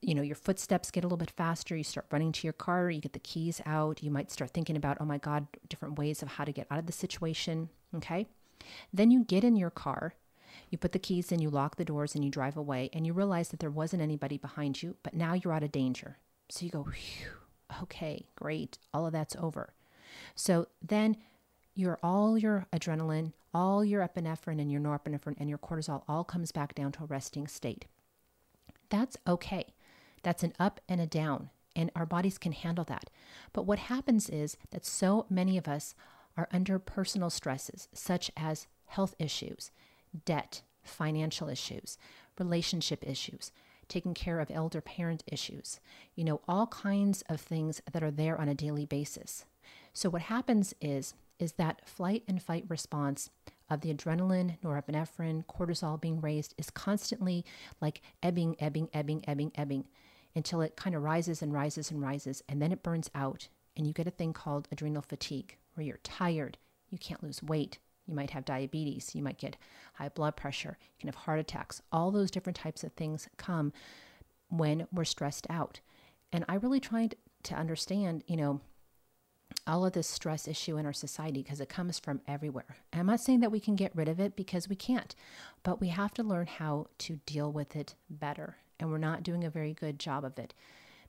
you 0.05 0.17
know, 0.17 0.23
your 0.23 0.35
footsteps 0.35 0.91
get 0.91 1.05
a 1.05 1.07
little 1.07 1.17
bit 1.17 1.31
faster. 1.31 1.77
You 1.77 1.85
start 1.85 2.07
running 2.11 2.33
to 2.33 2.47
your 2.47 2.53
car, 2.53 2.91
you 2.91 3.01
get 3.01 3.13
the 3.13 3.21
keys 3.21 3.61
out. 3.65 4.03
You 4.03 4.11
might 4.11 4.33
start 4.33 4.51
thinking 4.51 4.77
about, 4.77 4.97
oh 5.01 5.05
my 5.05 5.19
God, 5.19 5.47
different 5.69 5.97
ways 5.97 6.23
of 6.23 6.29
how 6.29 6.45
to 6.45 6.51
get 6.51 6.67
out 6.73 6.81
of 6.81 6.87
the 6.87 6.93
situation. 6.93 7.69
Okay. 7.95 8.27
Then 8.93 9.11
you 9.11 9.25
get 9.25 9.45
in 9.45 9.57
your 9.57 9.71
car, 9.71 10.15
you 10.71 10.79
put 10.79 10.93
the 10.93 10.99
keys 10.99 11.33
in, 11.33 11.41
you 11.41 11.51
lock 11.51 11.77
the 11.77 11.85
doors, 11.85 12.15
and 12.15 12.25
you 12.25 12.31
drive 12.31 12.57
away, 12.57 12.91
and 12.93 13.07
you 13.07 13.13
realize 13.13 13.49
that 13.49 13.61
there 13.61 13.71
wasn't 13.71 14.03
anybody 14.03 14.39
behind 14.39 14.83
you, 14.83 14.97
but 15.03 15.15
now 15.15 15.35
you're 15.35 15.53
out 15.53 15.63
of 15.63 15.73
danger. 15.73 16.19
So 16.49 16.65
you 16.65 16.71
go, 16.71 16.87
okay, 17.83 18.27
great. 18.37 18.79
All 18.93 19.07
of 19.07 19.13
that's 19.13 19.37
over. 19.37 19.75
So 20.35 20.67
then 20.83 21.17
your 21.75 21.99
all 22.03 22.37
your 22.37 22.67
adrenaline, 22.73 23.33
all 23.55 23.85
your 23.85 24.07
epinephrine 24.07 24.61
and 24.61 24.71
your 24.71 24.81
norepinephrine 24.81 25.37
and 25.39 25.49
your 25.49 25.59
cortisol 25.59 26.03
all 26.09 26.25
comes 26.25 26.53
back 26.53 26.75
down 26.75 26.93
to 26.93 27.05
a 27.05 27.07
resting 27.07 27.47
state. 27.47 27.87
That's 28.91 29.17
okay. 29.27 29.73
That's 30.23 30.43
an 30.43 30.53
up 30.59 30.81
and 30.89 31.01
a 31.01 31.07
down, 31.07 31.51
and 31.75 31.91
our 31.97 32.07
bodies 32.07 32.39
can 32.39 32.53
handle 32.53 32.85
that. 32.85 33.11
But 33.53 33.67
what 33.67 33.79
happens 33.79 34.29
is 34.29 34.57
that 34.71 34.85
so 34.85 35.27
many 35.31 35.57
of 35.57 35.67
us 35.67 35.95
are 36.37 36.49
under 36.53 36.79
personal 36.79 37.31
stresses, 37.31 37.89
such 37.93 38.31
as 38.37 38.67
health 38.87 39.15
issues, 39.19 39.71
debt, 40.25 40.63
financial 40.83 41.49
issues, 41.49 41.99
relationship 42.39 43.07
issues, 43.07 43.53
taking 43.89 44.15
care 44.15 44.41
of 44.41 44.51
elder 44.51 44.81
parent 44.81 45.23
issues, 45.27 45.81
you 46.15 46.25
know, 46.25 46.41
all 46.49 46.67
kinds 46.67 47.23
of 47.29 47.41
things 47.41 47.81
that 47.93 48.03
are 48.03 48.11
there 48.11 48.41
on 48.41 48.49
a 48.49 48.55
daily 48.55 48.87
basis. 48.87 49.45
So 49.93 50.09
what 50.09 50.23
happens 50.23 50.75
is 50.81 51.15
is 51.39 51.53
that 51.55 51.89
flight 51.89 52.23
and 52.29 52.41
fight 52.41 52.65
response 52.69 53.29
of 53.69 53.81
the 53.81 53.93
adrenaline, 53.93 54.59
norepinephrine, 54.61 55.45
cortisol 55.47 56.01
being 56.01 56.21
raised 56.21 56.55
is 56.57 56.71
constantly 56.71 57.45
like 57.81 58.01
ebbing, 58.23 58.55
ebbing, 58.61 58.89
ebbing, 58.93 59.25
ebbing, 59.27 59.51
ebbing 59.57 59.85
until 60.37 60.61
it 60.61 60.77
kind 60.77 60.95
of 60.95 61.03
rises 61.03 61.43
and 61.43 61.53
rises 61.53 61.91
and 61.91 62.01
rises, 62.01 62.43
and 62.49 62.63
then 62.63 62.71
it 62.71 62.83
burns 62.83 63.11
out, 63.15 63.49
and 63.77 63.87
you 63.87 63.93
get 63.93 64.07
a 64.07 64.11
thing 64.11 64.33
called 64.33 64.69
adrenal 64.71 65.03
fatigue, 65.03 65.57
where 65.75 65.87
you're 65.87 65.99
tired, 66.03 66.59
you 66.91 66.99
can't 66.99 67.23
lose 67.23 67.43
weight, 67.43 67.79
you 68.07 68.15
might 68.15 68.31
have 68.31 68.45
diabetes, 68.45 69.15
you 69.15 69.23
might 69.23 69.39
get 69.39 69.57
high 69.95 70.09
blood 70.09 70.37
pressure, 70.37 70.79
you 70.81 71.01
can 71.01 71.09
have 71.09 71.25
heart 71.25 71.41
attacks. 71.41 71.83
All 71.93 72.11
those 72.11 72.31
different 72.31 72.57
types 72.57 72.85
of 72.85 72.93
things 72.93 73.29
come 73.37 73.73
when 74.49 74.87
we're 74.93 75.05
stressed 75.05 75.47
out. 75.49 75.81
And 76.33 76.45
I 76.49 76.55
really 76.55 76.81
tried 76.81 77.15
to 77.45 77.55
understand, 77.55 78.25
you 78.27 78.37
know, 78.37 78.61
all 79.67 79.85
of 79.85 79.93
this 79.93 80.09
stress 80.09 80.49
issue 80.49 80.77
in 80.79 80.87
our 80.87 80.93
society 80.93 81.43
because 81.43 81.61
it 81.61 81.69
comes 81.69 81.99
from 81.99 82.21
everywhere. 82.27 82.77
I'm 82.93 83.07
not 83.07 83.21
saying 83.21 83.41
that 83.41 83.53
we 83.53 83.61
can 83.61 83.77
get 83.77 83.95
rid 83.95 84.09
of 84.09 84.19
it 84.19 84.35
because 84.35 84.69
we 84.69 84.77
can't, 84.77 85.15
but 85.63 85.81
we 85.81 85.89
have 85.89 86.15
to 86.15 86.23
learn 86.23 86.47
how 86.47 86.87
to 86.99 87.21
deal 87.27 87.53
with 87.53 87.77
it 87.77 87.95
better 88.09 88.57
and 88.81 88.91
we're 88.91 88.99
not 88.99 89.23
doing 89.23 89.45
a 89.45 89.51
very 89.51 89.75
good 89.75 89.99
job 89.99 90.25
of 90.25 90.39
it 90.39 90.55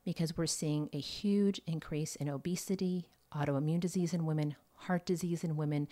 because 0.05 0.37
we're 0.37 0.45
seeing 0.45 0.89
a 0.93 0.99
huge 0.99 1.59
increase 1.65 2.15
in 2.15 2.29
obesity, 2.29 3.07
autoimmune 3.35 3.79
disease 3.79 4.13
in 4.13 4.25
women, 4.25 4.55
heart 4.75 5.05
disease 5.05 5.43
in 5.43 5.55
women, 5.55 5.87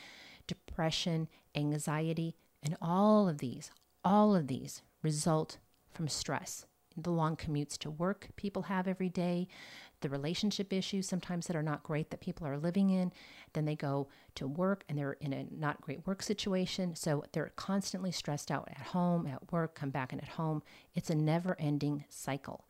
depression, 0.47 1.27
anxiety, 1.55 2.35
and 2.63 2.77
all 2.81 3.27
of 3.27 3.39
these, 3.39 3.71
all 4.03 4.35
of 4.35 4.47
these 4.47 4.81
result 5.01 5.57
from 5.93 6.07
stress. 6.07 6.65
The 6.97 7.09
long 7.09 7.37
commutes 7.37 7.77
to 7.79 7.89
work 7.89 8.29
people 8.35 8.63
have 8.63 8.87
every 8.87 9.09
day, 9.09 9.47
the 10.01 10.09
relationship 10.09 10.73
issues 10.73 11.07
sometimes 11.07 11.47
that 11.47 11.55
are 11.55 11.63
not 11.63 11.83
great 11.83 12.09
that 12.09 12.19
people 12.19 12.45
are 12.45 12.57
living 12.57 12.89
in. 12.89 13.13
Then 13.53 13.65
they 13.65 13.75
go 13.75 14.09
to 14.35 14.47
work 14.47 14.83
and 14.89 14.97
they're 14.97 15.13
in 15.13 15.31
a 15.31 15.47
not 15.51 15.79
great 15.79 16.05
work 16.05 16.21
situation. 16.21 16.95
So 16.95 17.23
they're 17.31 17.53
constantly 17.55 18.11
stressed 18.11 18.51
out 18.51 18.67
at 18.69 18.87
home, 18.87 19.25
at 19.25 19.51
work, 19.53 19.75
come 19.75 19.89
back 19.89 20.11
and 20.11 20.21
at 20.21 20.29
home. 20.29 20.63
It's 20.93 21.09
a 21.09 21.15
never 21.15 21.55
ending 21.59 22.03
cycle. 22.09 22.65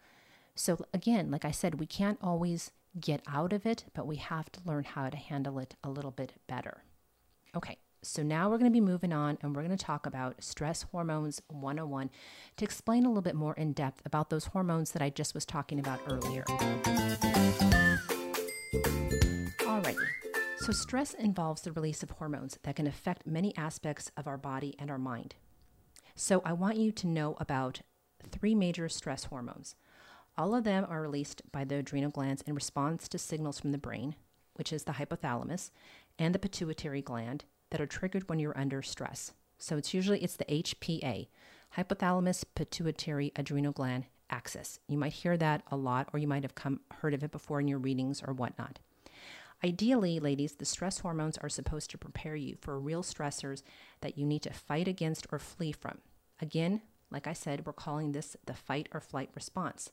So, 0.53 0.85
again, 0.93 1.31
like 1.31 1.45
I 1.45 1.51
said, 1.51 1.79
we 1.79 1.85
can't 1.85 2.19
always 2.21 2.71
get 2.99 3.21
out 3.27 3.53
of 3.53 3.65
it, 3.65 3.85
but 3.93 4.07
we 4.07 4.17
have 4.17 4.51
to 4.51 4.59
learn 4.65 4.83
how 4.83 5.09
to 5.09 5.17
handle 5.17 5.59
it 5.59 5.75
a 5.83 5.89
little 5.89 6.11
bit 6.11 6.33
better. 6.47 6.83
Okay, 7.55 7.77
so 8.03 8.23
now 8.23 8.49
we're 8.49 8.57
going 8.57 8.71
to 8.71 8.73
be 8.73 8.81
moving 8.81 9.13
on 9.13 9.37
and 9.41 9.55
we're 9.55 9.63
going 9.63 9.77
to 9.77 9.83
talk 9.83 10.05
about 10.05 10.43
stress 10.43 10.83
hormones 10.83 11.41
101 11.49 12.09
to 12.57 12.65
explain 12.65 13.05
a 13.05 13.07
little 13.07 13.21
bit 13.21 13.35
more 13.35 13.53
in 13.53 13.73
depth 13.73 14.01
about 14.05 14.29
those 14.29 14.45
hormones 14.45 14.91
that 14.91 15.01
I 15.01 15.09
just 15.09 15.33
was 15.33 15.45
talking 15.45 15.79
about 15.79 15.99
earlier. 16.09 16.43
Alrighty. 19.59 20.07
So, 20.57 20.71
stress 20.71 21.13
involves 21.13 21.61
the 21.61 21.71
release 21.71 22.03
of 22.03 22.11
hormones 22.11 22.57
that 22.63 22.75
can 22.75 22.87
affect 22.87 23.25
many 23.25 23.55
aspects 23.57 24.11
of 24.17 24.27
our 24.27 24.37
body 24.37 24.75
and 24.77 24.91
our 24.91 24.99
mind. 24.99 25.35
So, 26.15 26.41
I 26.45 26.53
want 26.53 26.77
you 26.77 26.91
to 26.91 27.07
know 27.07 27.35
about 27.39 27.81
three 28.31 28.55
major 28.55 28.87
stress 28.89 29.25
hormones. 29.25 29.75
All 30.37 30.55
of 30.55 30.63
them 30.63 30.85
are 30.89 31.01
released 31.01 31.41
by 31.51 31.63
the 31.63 31.75
adrenal 31.75 32.09
glands 32.09 32.41
in 32.43 32.55
response 32.55 33.07
to 33.09 33.17
signals 33.17 33.59
from 33.59 33.71
the 33.71 33.77
brain, 33.77 34.15
which 34.55 34.71
is 34.71 34.83
the 34.83 34.93
hypothalamus, 34.93 35.71
and 36.17 36.33
the 36.33 36.39
pituitary 36.39 37.01
gland 37.01 37.45
that 37.69 37.81
are 37.81 37.87
triggered 37.87 38.29
when 38.29 38.39
you're 38.39 38.57
under 38.57 38.81
stress. 38.81 39.33
So 39.57 39.77
it's 39.77 39.93
usually 39.93 40.23
it's 40.23 40.37
the 40.37 40.45
HPA, 40.45 41.27
hypothalamus 41.77 42.43
pituitary 42.55 43.31
adrenal 43.35 43.71
gland 43.71 44.05
axis. 44.29 44.79
You 44.87 44.97
might 44.97 45.13
hear 45.13 45.37
that 45.37 45.63
a 45.69 45.75
lot 45.75 46.09
or 46.13 46.19
you 46.19 46.27
might 46.27 46.43
have 46.43 46.55
come 46.55 46.79
heard 47.01 47.13
of 47.13 47.23
it 47.23 47.31
before 47.31 47.59
in 47.59 47.67
your 47.67 47.79
readings 47.79 48.23
or 48.25 48.33
whatnot. 48.33 48.79
Ideally, 49.63 50.19
ladies, 50.19 50.53
the 50.53 50.65
stress 50.65 50.99
hormones 50.99 51.37
are 51.37 51.49
supposed 51.49 51.91
to 51.91 51.97
prepare 51.97 52.35
you 52.35 52.55
for 52.59 52.79
real 52.79 53.03
stressors 53.03 53.61
that 54.01 54.17
you 54.17 54.25
need 54.25 54.41
to 54.43 54.53
fight 54.53 54.87
against 54.87 55.27
or 55.31 55.37
flee 55.37 55.71
from. 55.71 55.99
Again, 56.39 56.81
like 57.11 57.27
I 57.27 57.33
said, 57.33 57.65
we're 57.65 57.73
calling 57.73 58.11
this 58.11 58.35
the 58.45 58.55
fight 58.55 58.89
or 58.91 58.99
flight 58.99 59.29
response. 59.35 59.91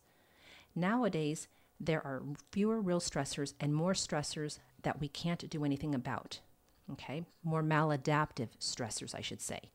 Nowadays, 0.79 1.49
there 1.81 2.05
are 2.07 2.23
fewer 2.53 2.81
real 2.81 3.01
stressors 3.01 3.55
and 3.59 3.75
more 3.75 3.95
stressors 3.95 4.61
that 4.83 5.01
we 5.01 5.09
can't 5.09 5.51
do 5.51 5.65
anything 5.65 5.93
about. 5.93 6.39
Okay, 6.93 7.25
more 7.43 7.65
maladaptive 7.65 8.51
stressors, 8.61 9.13
I 9.13 9.21
should 9.21 9.41
say. 9.41 9.73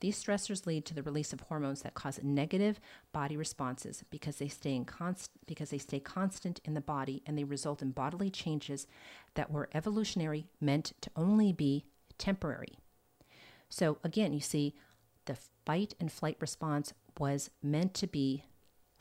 These 0.00 0.22
stressors 0.22 0.66
lead 0.66 0.84
to 0.84 0.94
the 0.94 1.02
release 1.02 1.32
of 1.32 1.40
hormones 1.40 1.80
that 1.80 1.94
cause 1.94 2.20
negative 2.22 2.78
body 3.10 3.38
responses 3.38 4.04
because 4.10 4.36
they 4.36 4.48
stay 4.48 4.74
in 4.74 4.84
const- 4.84 5.30
because 5.46 5.70
they 5.70 5.78
stay 5.78 5.98
constant 5.98 6.60
in 6.64 6.74
the 6.74 6.80
body 6.82 7.22
and 7.24 7.38
they 7.38 7.44
result 7.44 7.80
in 7.80 7.92
bodily 7.92 8.28
changes 8.28 8.86
that 9.34 9.50
were 9.50 9.70
evolutionary 9.72 10.46
meant 10.60 10.92
to 11.00 11.10
only 11.16 11.52
be 11.52 11.86
temporary. 12.18 12.76
So 13.70 13.96
again, 14.04 14.34
you 14.34 14.40
see 14.40 14.74
the 15.24 15.38
fight 15.64 15.94
and 15.98 16.12
flight 16.12 16.36
response 16.38 16.92
was 17.18 17.50
meant 17.62 17.94
to 17.94 18.06
be 18.06 18.44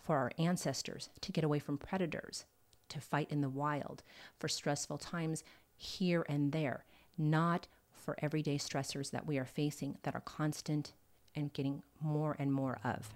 for 0.04 0.18
our 0.18 0.32
ancestors 0.38 1.10
to 1.22 1.32
get 1.32 1.44
away 1.44 1.60
from 1.60 1.78
predators, 1.78 2.46
to 2.90 3.00
fight 3.00 3.32
in 3.32 3.42
the 3.42 3.50
wild, 3.50 4.04
for 4.38 4.48
stressful 4.48 4.98
times 4.98 5.44
here 5.76 6.26
and 6.28 6.52
there, 6.52 6.86
not 7.18 7.68
for 7.94 8.18
everyday 8.20 8.58
stressors 8.58 9.12
that 9.12 9.26
we 9.26 9.38
are 9.38 9.46
facing 9.46 9.98
that 10.04 10.14
are 10.14 10.22
constant 10.22 10.94
and 11.36 11.54
getting 11.54 11.82
more 12.02 12.36
and 12.38 12.54
more 12.54 12.80
of. 12.84 13.14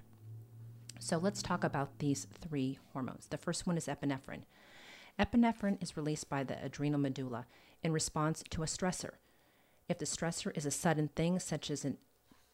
So 1.00 1.17
let's 1.17 1.44
talk 1.44 1.63
about 1.63 2.00
these 2.00 2.25
three 2.34 2.79
hormones. 2.94 3.27
The 3.27 3.38
first 3.38 3.67
one 3.67 3.77
is 3.77 3.88
epinephrine. 3.88 4.44
Epinephrine 5.20 5.82
is 5.82 5.98
released 5.98 6.29
by 6.29 6.44
the 6.44 6.63
adrenal 6.63 7.00
medulla 7.00 7.46
in 7.84 7.91
response 7.91 8.44
to 8.50 8.63
a 8.63 8.67
stressor. 8.67 9.12
If 9.89 10.00
the 10.00 10.06
stressor 10.06 10.56
is 10.56 10.65
a 10.65 10.72
sudden 10.72 11.10
thing, 11.10 11.39
such 11.39 11.70
as 11.70 11.86
an 11.86 11.98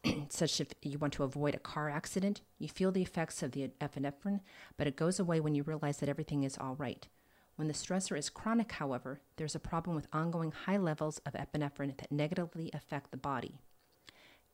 such 0.28 0.60
if 0.60 0.68
you 0.82 0.98
want 0.98 1.12
to 1.14 1.22
avoid 1.22 1.54
a 1.54 1.58
car 1.58 1.88
accident, 1.88 2.42
you 2.58 2.68
feel 2.68 2.92
the 2.92 3.02
effects 3.02 3.42
of 3.42 3.52
the 3.52 3.68
epinephrine, 3.80 4.40
but 4.76 4.86
it 4.86 4.96
goes 4.96 5.18
away 5.18 5.40
when 5.40 5.54
you 5.54 5.62
realize 5.62 5.98
that 5.98 6.08
everything 6.08 6.44
is 6.44 6.58
all 6.58 6.74
right. 6.76 7.08
When 7.56 7.68
the 7.68 7.74
stressor 7.74 8.18
is 8.18 8.30
chronic, 8.30 8.72
however, 8.72 9.20
there's 9.36 9.54
a 9.54 9.60
problem 9.60 9.94
with 9.94 10.08
ongoing 10.12 10.50
high 10.50 10.76
levels 10.76 11.18
of 11.18 11.34
epinephrine 11.34 11.96
that 11.98 12.10
negatively 12.10 12.70
affect 12.72 13.10
the 13.10 13.16
body. 13.16 13.58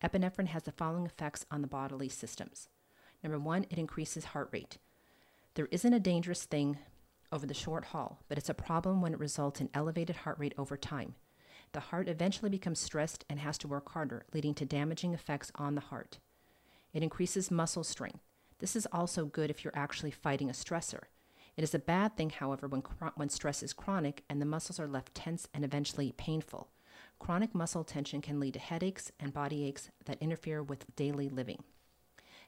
Epinephrine 0.04 0.48
has 0.48 0.64
the 0.64 0.72
following 0.72 1.06
effects 1.06 1.46
on 1.50 1.62
the 1.62 1.66
bodily 1.66 2.08
systems. 2.08 2.68
Number 3.22 3.38
one, 3.38 3.64
it 3.70 3.78
increases 3.78 4.26
heart 4.26 4.50
rate. 4.52 4.78
There 5.54 5.68
isn't 5.70 5.92
a 5.92 6.00
dangerous 6.00 6.44
thing 6.44 6.78
over 7.32 7.46
the 7.46 7.54
short 7.54 7.86
haul, 7.86 8.20
but 8.28 8.38
it's 8.38 8.48
a 8.48 8.54
problem 8.54 9.00
when 9.00 9.12
it 9.12 9.18
results 9.18 9.60
in 9.60 9.70
elevated 9.74 10.16
heart 10.16 10.38
rate 10.38 10.54
over 10.56 10.76
time. 10.76 11.14
The 11.72 11.80
heart 11.80 12.08
eventually 12.08 12.50
becomes 12.50 12.80
stressed 12.80 13.24
and 13.30 13.38
has 13.40 13.56
to 13.58 13.68
work 13.68 13.90
harder, 13.90 14.24
leading 14.32 14.54
to 14.54 14.64
damaging 14.64 15.14
effects 15.14 15.52
on 15.54 15.74
the 15.74 15.80
heart. 15.80 16.18
It 16.92 17.02
increases 17.02 17.50
muscle 17.50 17.84
strength. 17.84 18.20
This 18.58 18.74
is 18.74 18.88
also 18.92 19.24
good 19.24 19.50
if 19.50 19.64
you're 19.64 19.76
actually 19.76 20.10
fighting 20.10 20.50
a 20.50 20.52
stressor. 20.52 21.04
It 21.56 21.62
is 21.64 21.74
a 21.74 21.78
bad 21.78 22.16
thing, 22.16 22.30
however, 22.30 22.66
when, 22.66 22.82
when 23.14 23.28
stress 23.28 23.62
is 23.62 23.72
chronic 23.72 24.24
and 24.28 24.40
the 24.40 24.46
muscles 24.46 24.80
are 24.80 24.88
left 24.88 25.14
tense 25.14 25.48
and 25.54 25.64
eventually 25.64 26.12
painful. 26.12 26.70
Chronic 27.18 27.54
muscle 27.54 27.84
tension 27.84 28.20
can 28.20 28.40
lead 28.40 28.54
to 28.54 28.60
headaches 28.60 29.12
and 29.20 29.32
body 29.32 29.64
aches 29.64 29.90
that 30.06 30.20
interfere 30.20 30.62
with 30.62 30.94
daily 30.96 31.28
living. 31.28 31.62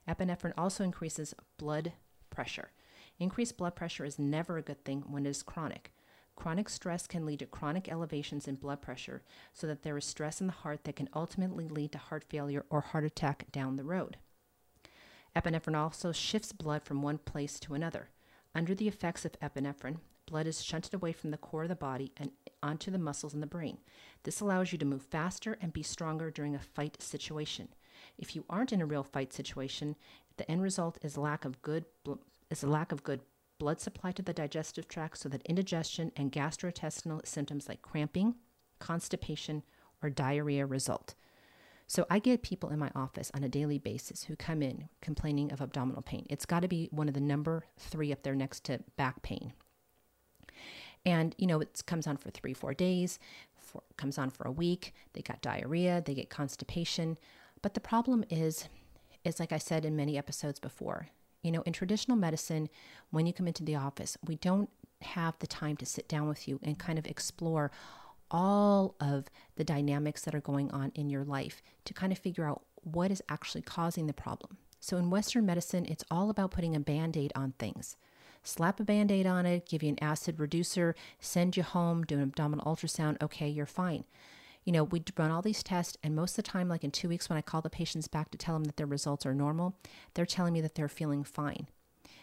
Epinephrine 0.08 0.54
also 0.56 0.82
increases 0.82 1.34
blood 1.58 1.92
pressure. 2.30 2.70
Increased 3.18 3.56
blood 3.56 3.74
pressure 3.74 4.04
is 4.04 4.18
never 4.18 4.56
a 4.56 4.62
good 4.62 4.84
thing 4.84 5.04
when 5.06 5.26
it 5.26 5.30
is 5.30 5.42
chronic. 5.42 5.92
Chronic 6.36 6.68
stress 6.68 7.06
can 7.06 7.26
lead 7.26 7.38
to 7.40 7.46
chronic 7.46 7.88
elevations 7.88 8.48
in 8.48 8.56
blood 8.56 8.82
pressure, 8.82 9.22
so 9.52 9.66
that 9.66 9.82
there 9.82 9.96
is 9.96 10.04
stress 10.04 10.40
in 10.40 10.46
the 10.46 10.52
heart 10.52 10.84
that 10.84 10.96
can 10.96 11.08
ultimately 11.14 11.68
lead 11.68 11.92
to 11.92 11.98
heart 11.98 12.24
failure 12.24 12.64
or 12.70 12.80
heart 12.80 13.04
attack 13.04 13.50
down 13.52 13.76
the 13.76 13.84
road. 13.84 14.16
Epinephrine 15.36 15.76
also 15.76 16.12
shifts 16.12 16.52
blood 16.52 16.82
from 16.82 17.02
one 17.02 17.18
place 17.18 17.58
to 17.60 17.74
another. 17.74 18.08
Under 18.54 18.74
the 18.74 18.88
effects 18.88 19.24
of 19.24 19.38
epinephrine, 19.40 19.98
blood 20.26 20.46
is 20.46 20.62
shunted 20.62 20.94
away 20.94 21.12
from 21.12 21.30
the 21.30 21.38
core 21.38 21.62
of 21.62 21.68
the 21.68 21.74
body 21.74 22.12
and 22.16 22.30
onto 22.62 22.90
the 22.90 22.98
muscles 22.98 23.34
in 23.34 23.40
the 23.40 23.46
brain. 23.46 23.78
This 24.24 24.40
allows 24.40 24.72
you 24.72 24.78
to 24.78 24.84
move 24.84 25.02
faster 25.02 25.56
and 25.60 25.72
be 25.72 25.82
stronger 25.82 26.30
during 26.30 26.54
a 26.54 26.60
fight 26.60 27.02
situation. 27.02 27.68
If 28.18 28.36
you 28.36 28.44
aren't 28.48 28.72
in 28.72 28.82
a 28.82 28.86
real 28.86 29.02
fight 29.02 29.32
situation, 29.32 29.96
the 30.36 30.50
end 30.50 30.62
result 30.62 30.98
is 31.02 31.16
lack 31.16 31.44
of 31.44 31.62
good 31.62 31.84
is 32.50 32.62
a 32.62 32.68
lack 32.68 32.92
of 32.92 33.02
good 33.02 33.20
blood 33.62 33.80
supply 33.80 34.10
to 34.10 34.22
the 34.22 34.32
digestive 34.32 34.88
tract 34.88 35.16
so 35.16 35.28
that 35.28 35.40
indigestion 35.42 36.10
and 36.16 36.32
gastrointestinal 36.32 37.24
symptoms 37.24 37.68
like 37.68 37.80
cramping, 37.80 38.34
constipation, 38.80 39.62
or 40.02 40.10
diarrhea 40.10 40.66
result. 40.66 41.14
So 41.86 42.04
I 42.10 42.18
get 42.18 42.42
people 42.42 42.70
in 42.70 42.80
my 42.80 42.90
office 42.96 43.30
on 43.32 43.44
a 43.44 43.48
daily 43.48 43.78
basis 43.78 44.24
who 44.24 44.34
come 44.34 44.62
in 44.62 44.88
complaining 45.00 45.52
of 45.52 45.60
abdominal 45.62 46.02
pain. 46.02 46.26
It's 46.28 46.44
got 46.44 46.62
to 46.62 46.68
be 46.68 46.88
one 46.90 47.06
of 47.06 47.14
the 47.14 47.20
number 47.20 47.64
three 47.78 48.10
up 48.10 48.24
there 48.24 48.34
next 48.34 48.64
to 48.64 48.80
back 48.96 49.22
pain. 49.22 49.52
And, 51.06 51.32
you 51.38 51.46
know, 51.46 51.60
it 51.60 51.84
comes 51.86 52.08
on 52.08 52.16
for 52.16 52.30
three, 52.30 52.54
four 52.54 52.74
days, 52.74 53.20
comes 53.96 54.18
on 54.18 54.30
for 54.30 54.48
a 54.48 54.50
week. 54.50 54.92
They 55.12 55.22
got 55.22 55.40
diarrhea, 55.40 56.02
they 56.04 56.14
get 56.14 56.30
constipation. 56.30 57.16
But 57.62 57.74
the 57.74 57.80
problem 57.80 58.24
is, 58.28 58.68
is 59.24 59.38
like 59.38 59.52
I 59.52 59.58
said 59.58 59.84
in 59.84 59.94
many 59.94 60.18
episodes 60.18 60.58
before, 60.58 61.10
you 61.42 61.50
know, 61.50 61.62
in 61.62 61.72
traditional 61.72 62.16
medicine, 62.16 62.68
when 63.10 63.26
you 63.26 63.32
come 63.32 63.48
into 63.48 63.64
the 63.64 63.76
office, 63.76 64.16
we 64.26 64.36
don't 64.36 64.70
have 65.02 65.38
the 65.40 65.46
time 65.46 65.76
to 65.76 65.86
sit 65.86 66.08
down 66.08 66.28
with 66.28 66.46
you 66.46 66.60
and 66.62 66.78
kind 66.78 66.98
of 66.98 67.06
explore 67.06 67.70
all 68.30 68.94
of 69.00 69.26
the 69.56 69.64
dynamics 69.64 70.22
that 70.22 70.34
are 70.34 70.40
going 70.40 70.70
on 70.70 70.90
in 70.94 71.10
your 71.10 71.24
life 71.24 71.60
to 71.84 71.92
kind 71.92 72.12
of 72.12 72.18
figure 72.18 72.46
out 72.46 72.62
what 72.82 73.10
is 73.10 73.22
actually 73.28 73.62
causing 73.62 74.06
the 74.06 74.12
problem. 74.12 74.56
So, 74.80 74.96
in 74.96 75.10
Western 75.10 75.46
medicine, 75.46 75.86
it's 75.86 76.04
all 76.10 76.30
about 76.30 76.50
putting 76.50 76.74
a 76.74 76.80
band 76.80 77.16
aid 77.16 77.32
on 77.36 77.52
things. 77.58 77.96
Slap 78.42 78.80
a 78.80 78.84
band 78.84 79.12
aid 79.12 79.26
on 79.26 79.46
it, 79.46 79.68
give 79.68 79.82
you 79.82 79.90
an 79.90 80.02
acid 80.02 80.40
reducer, 80.40 80.96
send 81.20 81.56
you 81.56 81.62
home, 81.62 82.02
do 82.02 82.16
an 82.16 82.22
abdominal 82.22 82.64
ultrasound, 82.64 83.22
okay, 83.22 83.48
you're 83.48 83.66
fine. 83.66 84.04
You 84.64 84.72
know, 84.72 84.84
we'd 84.84 85.10
run 85.18 85.30
all 85.30 85.42
these 85.42 85.62
tests, 85.62 85.96
and 86.02 86.14
most 86.14 86.32
of 86.32 86.44
the 86.44 86.50
time, 86.50 86.68
like 86.68 86.84
in 86.84 86.90
two 86.90 87.08
weeks, 87.08 87.28
when 87.28 87.36
I 87.36 87.42
call 87.42 87.60
the 87.60 87.70
patients 87.70 88.08
back 88.08 88.30
to 88.30 88.38
tell 88.38 88.54
them 88.54 88.64
that 88.64 88.76
their 88.76 88.86
results 88.86 89.26
are 89.26 89.34
normal, 89.34 89.74
they're 90.14 90.26
telling 90.26 90.52
me 90.52 90.60
that 90.60 90.74
they're 90.74 90.88
feeling 90.88 91.24
fine. 91.24 91.68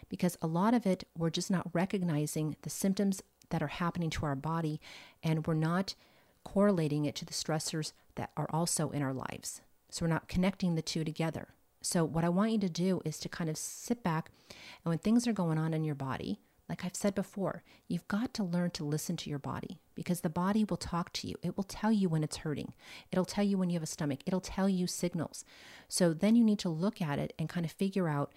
Because 0.08 0.38
a 0.42 0.48
lot 0.48 0.74
of 0.74 0.86
it, 0.86 1.04
we're 1.18 1.30
just 1.30 1.52
not 1.52 1.70
recognizing 1.74 2.56
the 2.62 2.70
symptoms 2.70 3.22
that 3.50 3.62
are 3.62 3.68
happening 3.68 4.10
to 4.12 4.26
our 4.26 4.36
body, 4.36 4.80
and 5.22 5.46
we're 5.46 5.54
not 5.54 5.96
correlating 6.44 7.06
it 7.06 7.16
to 7.16 7.26
the 7.26 7.34
stressors 7.34 7.92
that 8.16 8.32
are 8.38 8.48
also 8.52 8.90
in 8.90 9.02
our 9.02 9.14
lives. 9.14 9.62
So 9.90 10.06
we're 10.06 10.14
not 10.14 10.28
connecting 10.28 10.76
the 10.76 10.82
two 10.82 11.04
together. 11.04 11.50
So, 11.82 12.04
what 12.04 12.26
I 12.26 12.30
want 12.30 12.52
you 12.52 12.58
to 12.60 12.70
do 12.70 13.02
is 13.06 13.20
to 13.20 13.30
kind 13.30 13.50
of 13.50 13.58
sit 13.58 14.04
back, 14.04 14.32
and 14.50 14.90
when 14.90 14.98
things 14.98 15.28
are 15.28 15.34
going 15.34 15.58
on 15.58 15.74
in 15.74 15.86
your 15.86 15.96
body, 15.96 16.40
like 16.70 16.86
I've 16.86 16.96
said 16.96 17.16
before, 17.16 17.64
you've 17.88 18.08
got 18.08 18.34
to 18.36 18.44
learn 18.44 18.70
to 18.72 18.84
listen 18.84 19.18
to 19.18 19.30
your 19.30 19.40
body 19.40 19.80
because 19.96 20.22
the 20.22 20.30
body 20.30 20.64
will 20.64 20.78
talk 20.78 21.12
to 21.14 21.28
you. 21.28 21.36
It 21.42 21.58
will 21.58 21.64
tell 21.64 21.92
you 21.92 22.08
when 22.08 22.24
it's 22.24 22.38
hurting. 22.38 22.74
It'll 23.12 23.26
tell 23.26 23.44
you 23.44 23.58
when 23.58 23.72
you 23.72 23.74
have 23.74 23.84
a 23.84 23.88
stomach. 23.88 24.20
It'll 24.28 24.40
tell 24.40 24.70
you 24.70 24.86
signals. 24.86 25.44
So 25.88 26.14
then 26.14 26.36
you 26.36 26.44
need 26.44 26.60
to 26.60 26.70
look 26.70 27.02
at 27.02 27.18
it 27.18 27.34
and 27.40 27.50
kind 27.50 27.66
of 27.66 27.72
figure 27.72 28.08
out, 28.08 28.32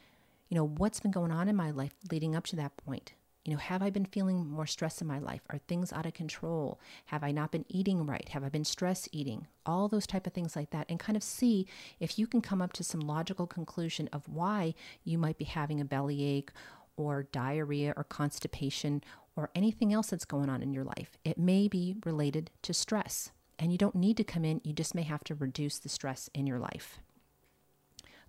you 0.48 0.56
know, 0.56 0.64
what's 0.66 1.00
been 1.00 1.10
going 1.10 1.30
on 1.30 1.46
in 1.46 1.54
my 1.54 1.70
life 1.70 1.94
leading 2.10 2.34
up 2.34 2.46
to 2.46 2.56
that 2.56 2.76
point. 2.78 3.12
You 3.44 3.52
know, 3.52 3.58
have 3.58 3.82
I 3.82 3.90
been 3.90 4.04
feeling 4.04 4.48
more 4.48 4.66
stress 4.66 5.00
in 5.00 5.08
my 5.08 5.18
life? 5.18 5.40
Are 5.50 5.58
things 5.58 5.92
out 5.92 6.06
of 6.06 6.14
control? 6.14 6.78
Have 7.06 7.24
I 7.24 7.32
not 7.32 7.50
been 7.50 7.64
eating 7.68 8.06
right? 8.06 8.28
Have 8.28 8.44
I 8.44 8.48
been 8.48 8.64
stress 8.64 9.08
eating? 9.10 9.48
All 9.66 9.88
those 9.88 10.06
type 10.06 10.28
of 10.28 10.32
things 10.32 10.54
like 10.54 10.70
that 10.70 10.86
and 10.88 11.00
kind 11.00 11.16
of 11.16 11.24
see 11.24 11.66
if 11.98 12.20
you 12.20 12.28
can 12.28 12.40
come 12.40 12.62
up 12.62 12.72
to 12.74 12.84
some 12.84 13.00
logical 13.00 13.48
conclusion 13.48 14.08
of 14.12 14.28
why 14.28 14.74
you 15.02 15.18
might 15.18 15.38
be 15.38 15.44
having 15.44 15.80
a 15.80 15.84
bellyache 15.84 16.52
or 16.96 17.24
diarrhea 17.24 17.92
or 17.96 18.04
constipation 18.04 19.02
or 19.36 19.50
anything 19.54 19.92
else 19.92 20.08
that's 20.08 20.24
going 20.24 20.48
on 20.48 20.62
in 20.62 20.72
your 20.72 20.84
life. 20.84 21.16
It 21.24 21.38
may 21.38 21.68
be 21.68 21.96
related 22.04 22.50
to 22.62 22.74
stress. 22.74 23.30
And 23.58 23.70
you 23.70 23.78
don't 23.78 23.94
need 23.94 24.16
to 24.16 24.24
come 24.24 24.44
in, 24.44 24.60
you 24.64 24.72
just 24.72 24.94
may 24.94 25.02
have 25.02 25.22
to 25.24 25.34
reduce 25.34 25.78
the 25.78 25.88
stress 25.88 26.28
in 26.34 26.46
your 26.46 26.58
life. 26.58 26.98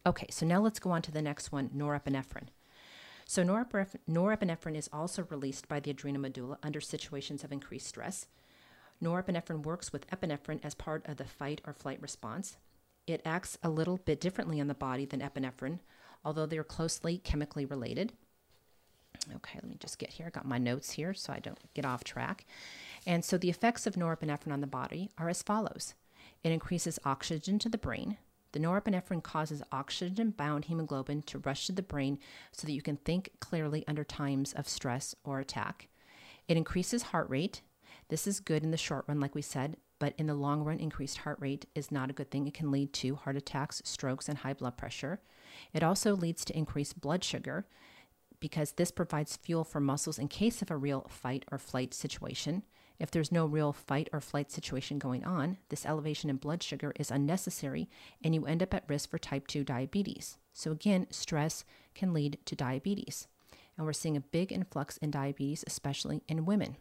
Okay, 0.05 0.27
so 0.29 0.45
now 0.45 0.61
let's 0.61 0.79
go 0.79 0.91
on 0.91 1.01
to 1.03 1.11
the 1.11 1.21
next 1.21 1.51
one 1.51 1.69
norepinephrine. 1.69 2.49
So 3.25 3.43
norepinephrine 3.43 4.75
is 4.75 4.89
also 4.91 5.23
released 5.29 5.67
by 5.67 5.79
the 5.79 5.91
adrenal 5.91 6.21
medulla 6.21 6.57
under 6.61 6.81
situations 6.81 7.43
of 7.43 7.51
increased 7.51 7.87
stress. 7.87 8.27
Norepinephrine 9.01 9.63
works 9.63 9.91
with 9.91 10.09
epinephrine 10.11 10.63
as 10.63 10.75
part 10.75 11.05
of 11.07 11.17
the 11.17 11.25
fight 11.25 11.61
or 11.65 11.73
flight 11.73 12.01
response. 12.01 12.57
It 13.07 13.21
acts 13.25 13.57
a 13.63 13.69
little 13.69 13.97
bit 13.97 14.21
differently 14.21 14.61
on 14.61 14.67
the 14.67 14.73
body 14.73 15.05
than 15.05 15.21
epinephrine, 15.21 15.79
although 16.23 16.45
they're 16.45 16.63
closely 16.63 17.17
chemically 17.17 17.65
related. 17.65 18.13
Okay, 19.35 19.59
let 19.61 19.69
me 19.69 19.77
just 19.79 19.99
get 19.99 20.11
here. 20.11 20.27
I 20.27 20.29
got 20.29 20.45
my 20.45 20.57
notes 20.57 20.91
here 20.91 21.13
so 21.13 21.31
I 21.33 21.39
don't 21.39 21.59
get 21.73 21.85
off 21.85 22.03
track. 22.03 22.45
And 23.05 23.23
so 23.23 23.37
the 23.37 23.49
effects 23.49 23.87
of 23.87 23.95
norepinephrine 23.95 24.51
on 24.51 24.61
the 24.61 24.67
body 24.67 25.09
are 25.17 25.29
as 25.29 25.43
follows 25.43 25.93
it 26.43 26.51
increases 26.51 26.99
oxygen 27.05 27.57
to 27.59 27.69
the 27.69 27.77
brain. 27.77 28.17
The 28.51 28.59
norepinephrine 28.59 29.23
causes 29.23 29.63
oxygen 29.71 30.31
bound 30.31 30.65
hemoglobin 30.65 31.23
to 31.23 31.39
rush 31.39 31.65
to 31.67 31.71
the 31.71 31.81
brain 31.81 32.19
so 32.51 32.67
that 32.67 32.73
you 32.73 32.81
can 32.81 32.97
think 32.97 33.31
clearly 33.39 33.83
under 33.87 34.03
times 34.03 34.53
of 34.53 34.67
stress 34.67 35.15
or 35.23 35.39
attack. 35.39 35.87
It 36.47 36.57
increases 36.57 37.03
heart 37.03 37.29
rate. 37.29 37.61
This 38.09 38.27
is 38.27 38.39
good 38.39 38.63
in 38.63 38.71
the 38.71 38.77
short 38.77 39.05
run, 39.07 39.19
like 39.19 39.33
we 39.33 39.41
said, 39.41 39.77
but 39.99 40.13
in 40.17 40.27
the 40.27 40.35
long 40.35 40.63
run, 40.63 40.79
increased 40.79 41.19
heart 41.19 41.39
rate 41.39 41.65
is 41.73 41.91
not 41.91 42.09
a 42.09 42.13
good 42.13 42.29
thing. 42.29 42.45
It 42.45 42.53
can 42.53 42.71
lead 42.71 42.93
to 42.93 43.15
heart 43.15 43.37
attacks, 43.37 43.81
strokes, 43.85 44.27
and 44.27 44.39
high 44.39 44.53
blood 44.53 44.77
pressure. 44.77 45.21
It 45.73 45.81
also 45.81 46.15
leads 46.15 46.43
to 46.45 46.57
increased 46.57 46.99
blood 46.99 47.23
sugar 47.23 47.65
because 48.43 48.73
this 48.73 48.91
provides 48.91 49.37
fuel 49.37 49.63
for 49.63 49.79
muscles 49.79 50.19
in 50.19 50.27
case 50.27 50.61
of 50.61 50.69
a 50.69 50.75
real 50.75 51.07
fight 51.09 51.45
or 51.49 51.57
flight 51.57 51.93
situation. 51.93 52.61
If 52.99 53.09
there's 53.09 53.31
no 53.31 53.45
real 53.45 53.71
fight 53.71 54.09
or 54.11 54.19
flight 54.19 54.51
situation 54.51 54.99
going 54.99 55.23
on, 55.23 55.59
this 55.69 55.85
elevation 55.85 56.29
in 56.29 56.35
blood 56.35 56.61
sugar 56.61 56.91
is 56.97 57.09
unnecessary 57.09 57.89
and 58.21 58.35
you 58.35 58.45
end 58.45 58.61
up 58.61 58.73
at 58.73 58.83
risk 58.89 59.09
for 59.09 59.17
type 59.17 59.47
2 59.47 59.63
diabetes. 59.63 60.39
So, 60.51 60.73
again, 60.73 61.07
stress 61.09 61.63
can 61.95 62.11
lead 62.11 62.37
to 62.43 62.53
diabetes. 62.53 63.29
And 63.77 63.85
we're 63.85 63.93
seeing 63.93 64.17
a 64.17 64.19
big 64.19 64.51
influx 64.51 64.97
in 64.97 65.09
diabetes, 65.09 65.63
especially 65.65 66.21
in 66.27 66.43
women. 66.43 66.75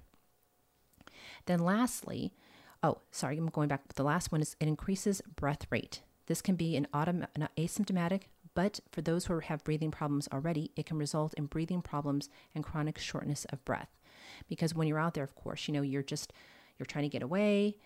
Then, 1.46 1.60
lastly, 1.60 2.34
oh, 2.82 3.02
sorry, 3.12 3.38
I'm 3.38 3.46
going 3.46 3.68
back. 3.68 3.94
The 3.94 4.02
last 4.02 4.32
one 4.32 4.40
is 4.40 4.56
it 4.58 4.66
increases 4.66 5.22
breath 5.36 5.68
rate. 5.70 6.02
This 6.26 6.42
can 6.42 6.56
be 6.56 6.74
an, 6.74 6.88
autom- 6.92 7.28
an 7.36 7.48
asymptomatic 7.56 8.22
but 8.54 8.80
for 8.90 9.02
those 9.02 9.26
who 9.26 9.38
have 9.38 9.64
breathing 9.64 9.90
problems 9.90 10.28
already, 10.32 10.70
it 10.76 10.86
can 10.86 10.98
result 10.98 11.34
in 11.34 11.46
breathing 11.46 11.82
problems 11.82 12.28
and 12.54 12.64
chronic 12.64 12.98
shortness 12.98 13.44
of 13.46 13.64
breath. 13.64 13.90
Because 14.48 14.74
when 14.74 14.88
you're 14.88 14.98
out 14.98 15.14
there, 15.14 15.24
of 15.24 15.34
course, 15.34 15.66
you 15.68 15.74
know, 15.74 15.82
you're 15.82 16.02
just 16.02 16.32
you're 16.78 16.86
trying 16.86 17.04
to 17.04 17.08
get 17.08 17.22
away, 17.22 17.76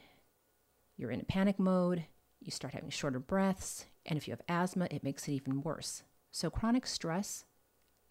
you're 0.96 1.10
in 1.10 1.20
a 1.20 1.24
panic 1.24 1.58
mode, 1.58 2.04
you 2.40 2.50
start 2.50 2.74
having 2.74 2.90
shorter 2.90 3.18
breaths, 3.18 3.86
and 4.06 4.16
if 4.16 4.26
you 4.26 4.32
have 4.32 4.42
asthma, 4.48 4.88
it 4.90 5.04
makes 5.04 5.28
it 5.28 5.32
even 5.32 5.62
worse. 5.62 6.02
So 6.30 6.50
chronic 6.50 6.86
stress 6.86 7.44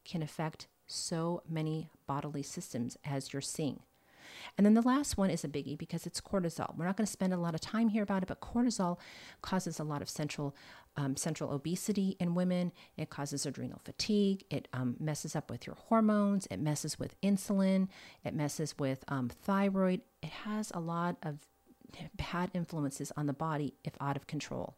can 0.03 0.21
affect 0.21 0.67
so 0.87 1.41
many 1.49 1.89
bodily 2.07 2.43
systems 2.43 2.97
as 3.03 3.33
you're 3.33 3.41
seeing. 3.41 3.81
And 4.57 4.65
then 4.65 4.73
the 4.73 4.81
last 4.81 5.17
one 5.17 5.29
is 5.29 5.43
a 5.43 5.47
biggie 5.47 5.77
because 5.77 6.05
it's 6.05 6.21
cortisol. 6.21 6.75
We're 6.77 6.85
not 6.85 6.97
going 6.97 7.05
to 7.05 7.11
spend 7.11 7.33
a 7.33 7.37
lot 7.37 7.55
of 7.55 7.61
time 7.61 7.89
here 7.89 8.03
about 8.03 8.23
it, 8.23 8.27
but 8.27 8.41
cortisol 8.41 8.97
causes 9.41 9.79
a 9.79 9.83
lot 9.83 10.01
of 10.01 10.09
central 10.09 10.55
um, 10.97 11.17
central 11.17 11.51
obesity 11.51 12.15
in 12.19 12.35
women. 12.35 12.71
It 12.95 13.09
causes 13.09 13.45
adrenal 13.45 13.81
fatigue. 13.83 14.45
It 14.49 14.67
um, 14.71 14.95
messes 14.99 15.35
up 15.35 15.49
with 15.49 15.67
your 15.67 15.75
hormones. 15.75 16.47
It 16.49 16.59
messes 16.59 16.97
with 16.97 17.19
insulin. 17.21 17.89
It 18.23 18.33
messes 18.33 18.77
with 18.79 19.03
um, 19.09 19.29
thyroid. 19.29 20.01
It 20.23 20.29
has 20.29 20.71
a 20.73 20.79
lot 20.79 21.17
of 21.21 21.39
bad 22.15 22.51
influences 22.53 23.11
on 23.17 23.25
the 23.25 23.33
body 23.33 23.73
if 23.83 23.93
out 23.99 24.15
of 24.15 24.27
control. 24.27 24.77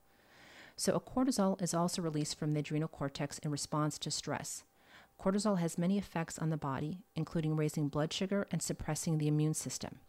So, 0.76 0.94
a 0.94 1.00
cortisol 1.00 1.62
is 1.62 1.74
also 1.74 2.02
released 2.02 2.38
from 2.38 2.54
the 2.54 2.60
adrenal 2.60 2.88
cortex 2.88 3.40
in 3.40 3.50
response 3.50 3.98
to 4.00 4.12
stress. 4.12 4.64
Cortisol 5.22 5.60
has 5.60 5.78
many 5.78 5.98
effects 5.98 6.38
on 6.38 6.50
the 6.50 6.58
body, 6.58 7.00
including 7.16 7.56
raising 7.56 7.88
blood 7.90 8.14
sugar 8.14 8.48
and 8.52 8.62
suppressing 8.62 9.18
the 9.18 9.28
immune 9.28 9.54
system. 9.54 10.00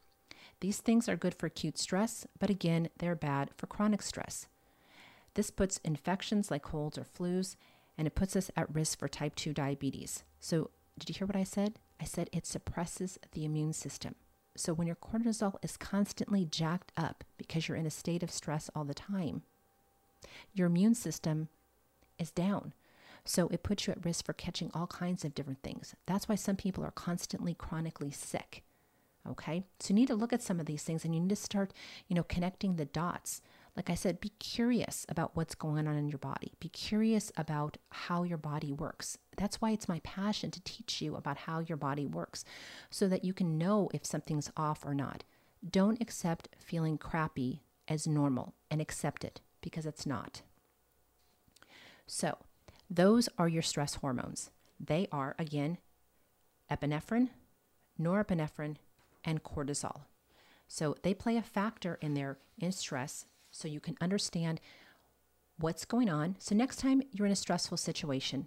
These 0.61 0.79
things 0.79 1.09
are 1.09 1.17
good 1.17 1.35
for 1.35 1.47
acute 1.47 1.79
stress, 1.79 2.27
but 2.39 2.51
again, 2.51 2.89
they're 2.99 3.15
bad 3.15 3.51
for 3.57 3.67
chronic 3.67 4.03
stress. 4.03 4.49
This 5.35 5.51
puts 5.51 5.79
infections 5.79 6.51
like 6.51 6.63
colds 6.63 6.99
or 6.99 7.05
flus, 7.05 7.57
and 7.97 8.07
it 8.07 8.15
puts 8.15 8.37
us 8.37 8.51
at 8.57 8.75
risk 8.75 8.99
for 8.99 9.09
type 9.09 9.35
2 9.37 9.53
diabetes. 9.53 10.25
So, 10.41 10.71
did 10.99 11.09
you 11.09 11.15
hear 11.15 11.27
what 11.27 11.37
I 11.37 11.45
said? 11.45 11.79
I 12.01 12.05
said 12.05 12.29
it 12.33 12.47
suppresses 12.47 13.19
the 13.33 13.45
immune 13.45 13.73
system. 13.73 14.17
So, 14.57 14.73
when 14.75 14.87
your 14.87 14.97
cortisol 14.97 15.55
is 15.63 15.77
constantly 15.77 16.45
jacked 16.45 16.93
up 16.97 17.25
because 17.37 17.69
you're 17.69 17.77
in 17.77 17.87
a 17.87 17.91
state 17.91 18.23
of 18.23 18.31
stress 18.31 18.69
all 18.75 18.85
the 18.85 18.95
time, 18.95 19.43
your 20.53 20.67
immune 20.67 20.95
system 20.95 21.49
is 22.19 22.33
down. 22.33 22.73
So 23.29 23.49
it 23.49 23.63
puts 23.63 23.87
you 23.87 23.93
at 23.93 24.03
risk 24.07 24.25
for 24.25 24.33
catching 24.33 24.71
all 24.73 24.87
kinds 24.87 25.23
of 25.23 25.35
different 25.35 25.63
things. 25.63 25.95
That's 26.07 26.31
why 26.31 26.35
some 26.35 26.57
people 26.57 26.83
are 26.83 26.91
constantly 26.91 27.53
chronically 27.53 28.11
sick. 28.11 28.65
Okay? 29.29 29.65
So 29.81 29.91
you 29.91 29.97
need 29.97 30.09
to 30.09 30.15
look 30.15 30.33
at 30.33 30.43
some 30.43 30.59
of 30.59 30.65
these 30.65 30.83
things 30.83 31.05
and 31.05 31.15
you 31.15 31.21
need 31.21 31.29
to 31.29 31.37
start, 31.37 31.75
you 32.09 32.17
know, 32.17 32.23
connecting 32.23 32.77
the 32.77 32.87
dots. 32.87 33.43
Like 33.77 33.91
I 33.91 33.95
said, 33.95 34.19
be 34.19 34.31
curious 34.39 35.05
about 35.11 35.37
what's 35.37 35.55
going 35.55 35.87
on 35.87 35.95
in 35.95 36.09
your 36.09 36.19
body. 36.19 36.55
Be 36.59 36.71
curious 36.71 37.31
about 37.37 37.77
how 37.91 38.23
your 38.23 38.39
body 38.39 38.73
works. 38.73 39.19
That's 39.37 39.61
why 39.61 39.73
it's 39.73 39.91
my 39.91 40.01
passion 40.01 40.51
to 40.53 40.63
teach 40.63 41.03
you 41.03 41.15
about 41.15 41.37
how 41.37 41.59
your 41.59 41.77
body 41.77 42.07
works 42.07 42.47
so 42.89 43.09
that 43.09 43.27
you 43.27 43.35
can 43.35 43.59
know 43.59 43.91
if 43.93 44.07
something's 44.07 44.51
off 44.57 44.87
or 44.87 44.95
not. 44.95 45.23
Don't 45.71 46.01
accept 46.01 46.49
feeling 46.59 46.97
crappy 46.97 47.61
as 47.87 48.07
normal 48.07 48.55
and 48.71 48.81
accept 48.81 49.23
it 49.23 49.43
because 49.61 49.85
it's 49.85 50.07
not. 50.07 50.41
So, 52.07 52.39
those 52.91 53.29
are 53.39 53.49
your 53.49 53.63
stress 53.63 53.95
hormones. 53.97 54.51
They 54.81 55.09
are, 55.13 55.35
again, 55.39 55.79
epinephrine, 56.71 57.29
norepinephrine, 58.01 58.77
and 59.25 59.43
cortisol. 59.43 60.03
So 60.69 60.97
they 61.03 61.15
play 61.15 61.37
a 61.37 61.43
factor 61.43 61.99
in 62.01 62.15
there 62.15 62.39
in 62.59 62.73
stress 62.73 63.27
so 63.51 63.69
you 63.69 63.81
can 63.81 63.97
understand 64.01 64.61
what's 65.59 65.85
going 65.85 66.09
on. 66.09 66.37
So 66.39 66.55
next 66.55 66.77
time 66.77 67.03
you're 67.11 67.27
in 67.27 67.33
a 67.33 67.37
stressful 67.37 67.79
situation, 67.79 68.47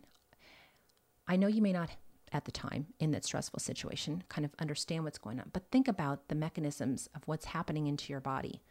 I 1.28 1.36
know 1.36 1.48
you 1.48 1.62
may 1.62 1.74
not 1.74 1.90
at 2.32 2.46
the 2.46 2.52
time 2.52 2.88
in 3.00 3.12
that 3.12 3.26
stressful 3.26 3.60
situation 3.60 4.24
kind 4.30 4.46
of 4.46 4.56
understand 4.60 5.04
what's 5.04 5.18
going 5.18 5.40
on, 5.40 5.50
but 5.52 5.70
think 5.70 5.88
about 5.88 6.30
the 6.30 6.36
mechanisms 6.36 7.10
of 7.14 7.24
what's 7.26 7.46
happening 7.46 7.88
into 7.88 8.14
your 8.14 8.22
body. 8.22 8.62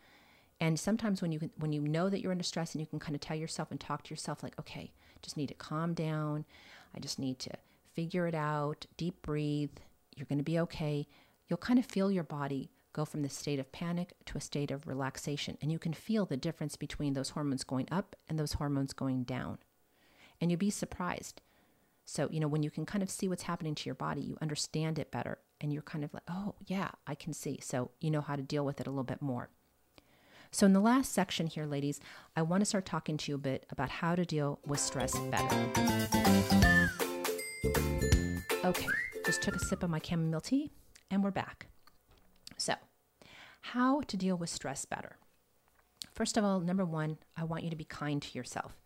And 0.61 0.79
sometimes 0.79 1.21
when 1.23 1.33
you 1.33 1.39
can, 1.39 1.51
when 1.57 1.73
you 1.73 1.81
know 1.81 2.09
that 2.09 2.21
you're 2.21 2.33
under 2.33 2.45
stress 2.45 2.75
and 2.75 2.81
you 2.81 2.87
can 2.87 2.99
kind 2.99 3.15
of 3.15 3.21
tell 3.21 3.37
yourself 3.37 3.71
and 3.71 3.81
talk 3.81 4.03
to 4.05 4.11
yourself 4.11 4.43
like, 4.43 4.59
okay, 4.59 4.93
just 5.23 5.37
need 5.37 5.49
to 5.49 5.55
calm 5.55 5.95
down. 5.95 6.45
I 6.95 6.99
just 6.99 7.19
need 7.19 7.39
to 7.41 7.51
figure 7.95 8.27
it 8.27 8.35
out, 8.35 8.87
deep 8.97 9.23
breathe. 9.23 9.77
You're 10.17 10.27
going 10.27 10.39
to 10.39 10.45
be 10.45 10.59
okay. 10.61 11.07
You'll 11.49 11.57
kind 11.57 11.79
of 11.79 11.87
feel 11.87 12.11
your 12.11 12.25
body 12.25 12.71
go 12.93 13.05
from 13.05 13.23
the 13.23 13.29
state 13.29 13.59
of 13.59 13.73
panic 13.73 14.13
to 14.27 14.39
a 14.39 14.41
state 14.41 14.71
of 14.71 14.87
relaxation. 14.87 15.57
And 15.63 15.71
you 15.71 15.79
can 15.79 15.93
feel 15.93 16.27
the 16.27 16.37
difference 16.37 16.77
between 16.77 17.15
those 17.15 17.31
hormones 17.31 17.65
going 17.65 17.89
up 17.91 18.17
and 18.29 18.39
those 18.39 18.55
hormones 18.55 18.93
going 18.93 19.25
down. 19.25 19.59
And 20.41 20.51
you'll 20.51 20.59
be 20.59 20.71
surprised. 20.71 21.41
So, 22.05 22.29
you 22.31 22.41
know, 22.41 22.49
when 22.49 22.63
you 22.63 22.71
can 22.71 22.87
kind 22.87 23.03
of 23.03 23.11
see 23.11 23.29
what's 23.29 23.45
happening 23.45 23.75
to 23.77 23.87
your 23.87 23.95
body, 23.95 24.21
you 24.21 24.37
understand 24.43 24.99
it 24.99 25.13
better. 25.13 25.39
And 25.61 25.73
you're 25.73 25.83
kind 25.83 26.03
of 26.03 26.13
like, 26.13 26.25
oh, 26.29 26.55
yeah, 26.67 26.91
I 27.07 27.15
can 27.15 27.33
see. 27.33 27.61
So 27.63 27.91
you 28.01 28.11
know 28.11 28.23
how 28.23 28.35
to 28.35 28.43
deal 28.43 28.65
with 28.65 28.81
it 28.81 28.87
a 28.87 28.91
little 28.91 29.05
bit 29.05 29.23
more. 29.23 29.51
So, 30.53 30.67
in 30.67 30.73
the 30.73 30.81
last 30.81 31.13
section 31.13 31.47
here, 31.47 31.65
ladies, 31.65 32.01
I 32.37 32.43
want 32.43 32.61
to 32.63 32.65
start 32.65 32.85
talking 32.85 33.17
to 33.17 33.31
you 33.31 33.37
a 33.37 33.39
bit 33.39 33.67
about 33.71 33.89
how 33.89 34.17
to 34.17 34.25
deal 34.25 34.59
with 34.67 34.81
stress 34.81 35.17
better. 35.17 35.71
Okay, 38.65 38.87
just 39.25 39.43
took 39.43 39.55
a 39.55 39.61
sip 39.61 39.85
of 39.85 39.91
my 39.91 40.01
chamomile 40.03 40.41
tea 40.41 40.73
and 41.09 41.23
we're 41.23 41.31
back. 41.31 41.69
So, 42.57 42.75
how 43.61 44.01
to 44.01 44.17
deal 44.17 44.37
with 44.37 44.51
stress 44.51 44.85
better? 44.85 45.19
First 46.13 46.37
of 46.37 46.45
all, 46.45 46.59
number 46.59 46.85
one, 46.85 47.19
I 47.37 47.45
want 47.45 47.63
you 47.63 47.71
to 47.71 47.77
be 47.77 47.85
kind 47.85 48.21
to 48.21 48.37
yourself. 48.37 48.77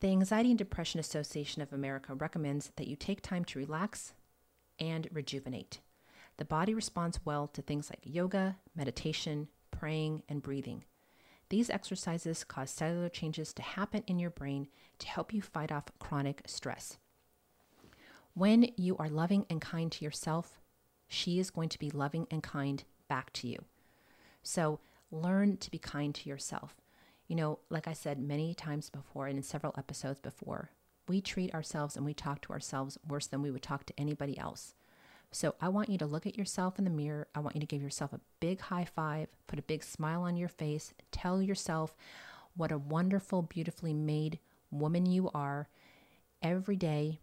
The 0.00 0.08
Anxiety 0.08 0.50
and 0.50 0.58
Depression 0.58 0.98
Association 0.98 1.62
of 1.62 1.72
America 1.72 2.14
recommends 2.14 2.72
that 2.74 2.88
you 2.88 2.96
take 2.96 3.22
time 3.22 3.44
to 3.44 3.60
relax 3.60 4.14
and 4.80 5.06
rejuvenate. 5.12 5.78
The 6.38 6.44
body 6.44 6.74
responds 6.74 7.20
well 7.24 7.46
to 7.48 7.62
things 7.62 7.90
like 7.90 8.00
yoga, 8.02 8.56
meditation, 8.74 9.48
praying, 9.80 10.22
and 10.28 10.42
breathing. 10.42 10.84
These 11.48 11.70
exercises 11.70 12.44
cause 12.44 12.70
cellular 12.70 13.08
changes 13.08 13.54
to 13.54 13.62
happen 13.62 14.04
in 14.06 14.18
your 14.18 14.28
brain 14.28 14.68
to 14.98 15.08
help 15.08 15.32
you 15.32 15.40
fight 15.40 15.72
off 15.72 15.86
chronic 15.98 16.42
stress. 16.46 16.98
When 18.34 18.70
you 18.76 18.98
are 18.98 19.08
loving 19.08 19.46
and 19.48 19.58
kind 19.58 19.90
to 19.92 20.04
yourself, 20.04 20.60
she 21.08 21.38
is 21.38 21.48
going 21.48 21.70
to 21.70 21.78
be 21.78 21.88
loving 21.88 22.26
and 22.30 22.42
kind 22.42 22.84
back 23.08 23.32
to 23.32 23.48
you. 23.48 23.64
So 24.42 24.80
learn 25.10 25.56
to 25.56 25.70
be 25.70 25.78
kind 25.78 26.14
to 26.14 26.28
yourself. 26.28 26.76
You 27.26 27.36
know, 27.36 27.60
like 27.70 27.88
I 27.88 27.94
said 27.94 28.20
many 28.20 28.52
times 28.52 28.90
before 28.90 29.28
and 29.28 29.38
in 29.38 29.42
several 29.42 29.74
episodes 29.78 30.20
before, 30.20 30.72
we 31.08 31.22
treat 31.22 31.54
ourselves 31.54 31.96
and 31.96 32.04
we 32.04 32.12
talk 32.12 32.42
to 32.42 32.52
ourselves 32.52 32.98
worse 33.08 33.26
than 33.26 33.40
we 33.40 33.50
would 33.50 33.62
talk 33.62 33.86
to 33.86 33.98
anybody 33.98 34.36
else. 34.36 34.74
So 35.32 35.54
I 35.60 35.68
want 35.68 35.88
you 35.88 35.98
to 35.98 36.06
look 36.06 36.26
at 36.26 36.36
yourself 36.36 36.78
in 36.78 36.84
the 36.84 36.90
mirror. 36.90 37.28
I 37.34 37.40
want 37.40 37.54
you 37.54 37.60
to 37.60 37.66
give 37.66 37.82
yourself 37.82 38.12
a 38.12 38.20
big 38.40 38.60
high 38.60 38.84
five, 38.84 39.28
put 39.46 39.58
a 39.58 39.62
big 39.62 39.84
smile 39.84 40.22
on 40.22 40.36
your 40.36 40.48
face, 40.48 40.92
tell 41.12 41.40
yourself 41.40 41.96
what 42.56 42.72
a 42.72 42.78
wonderful, 42.78 43.42
beautifully 43.42 43.94
made 43.94 44.40
woman 44.70 45.06
you 45.06 45.30
are 45.32 45.68
every 46.42 46.76
day, 46.76 47.20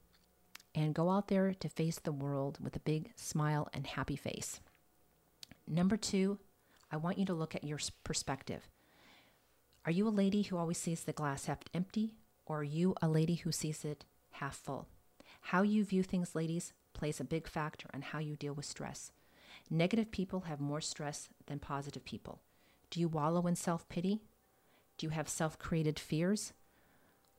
and 0.74 0.96
go 0.96 1.10
out 1.10 1.28
there 1.28 1.54
to 1.54 1.70
face 1.70 2.00
the 2.00 2.12
world 2.12 2.60
with 2.62 2.76
a 2.76 2.82
big 2.82 3.12
smile 3.16 3.68
and 3.74 3.88
happy 3.88 4.16
face. 4.16 4.62
Number 5.68 5.98
two, 5.98 6.40
I 6.92 6.98
want 6.98 7.18
you 7.18 7.26
to 7.26 7.34
look 7.34 7.56
at 7.56 7.64
your 7.64 7.80
perspective. 8.04 8.70
Are 9.86 9.92
you 9.92 10.08
a 10.08 10.10
lady 10.10 10.44
who 10.44 10.58
always 10.58 10.78
sees 10.78 11.04
the 11.04 11.14
glass 11.14 11.46
half 11.46 11.60
empty, 11.74 12.16
or 12.46 12.60
are 12.60 12.64
you 12.64 12.96
a 13.02 13.10
lady 13.10 13.36
who 13.36 13.52
sees 13.52 13.84
it 13.84 14.06
half 14.32 14.56
full? 14.56 14.88
How 15.42 15.62
you 15.62 15.84
view 15.84 16.04
things, 16.04 16.36
ladies, 16.36 16.74
plays 16.98 17.20
a 17.20 17.24
big 17.26 17.48
factor 17.48 17.88
on 17.94 18.02
how 18.02 18.20
you 18.20 18.36
deal 18.36 18.54
with 18.54 18.66
stress. 18.66 19.12
Negative 19.70 20.12
people 20.12 20.42
have 20.42 20.60
more 20.60 20.82
stress 20.82 21.30
than 21.46 21.60
positive 21.60 22.04
people. 22.04 22.42
Do 22.90 23.00
you 23.00 23.08
wallow 23.08 23.48
in 23.48 23.56
self 23.56 23.88
pity? 23.88 24.22
Do 24.98 25.06
you 25.06 25.12
have 25.12 25.30
self 25.30 25.58
created 25.60 26.00
fears? 26.00 26.54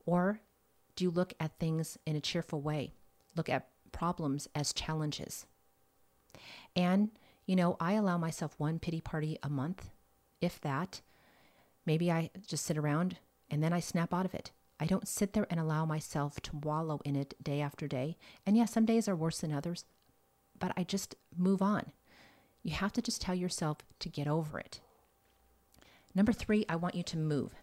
Or 0.06 0.40
do 0.96 1.04
you 1.04 1.10
look 1.10 1.34
at 1.38 1.58
things 1.58 1.98
in 2.06 2.16
a 2.16 2.20
cheerful 2.20 2.60
way? 2.60 2.94
Look 3.36 3.48
at 3.48 3.68
problems 3.92 4.48
as 4.54 4.72
challenges. 4.72 5.46
And, 6.74 7.10
you 7.46 7.56
know, 7.56 7.76
I 7.80 7.92
allow 7.92 8.18
myself 8.18 8.54
one 8.58 8.78
pity 8.78 9.00
party 9.00 9.38
a 9.42 9.48
month, 9.48 9.90
if 10.40 10.60
that. 10.60 11.00
Maybe 11.84 12.10
I 12.10 12.30
just 12.46 12.64
sit 12.64 12.76
around 12.76 13.16
and 13.50 13.62
then 13.62 13.72
I 13.72 13.80
snap 13.80 14.12
out 14.12 14.26
of 14.26 14.34
it. 14.34 14.50
I 14.80 14.86
don't 14.86 15.08
sit 15.08 15.32
there 15.32 15.46
and 15.50 15.58
allow 15.58 15.84
myself 15.84 16.40
to 16.42 16.56
wallow 16.56 17.00
in 17.04 17.16
it 17.16 17.34
day 17.42 17.60
after 17.60 17.88
day. 17.88 18.16
And 18.46 18.56
yes, 18.56 18.70
yeah, 18.70 18.74
some 18.74 18.86
days 18.86 19.08
are 19.08 19.16
worse 19.16 19.40
than 19.40 19.52
others, 19.52 19.84
but 20.58 20.72
I 20.76 20.84
just 20.84 21.16
move 21.36 21.62
on. 21.62 21.92
You 22.62 22.72
have 22.72 22.92
to 22.94 23.02
just 23.02 23.20
tell 23.20 23.34
yourself 23.34 23.78
to 23.98 24.08
get 24.08 24.28
over 24.28 24.58
it. 24.58 24.80
Number 26.14 26.32
three, 26.32 26.64
I 26.68 26.76
want 26.76 26.94
you 26.94 27.02
to 27.04 27.18
move. 27.18 27.54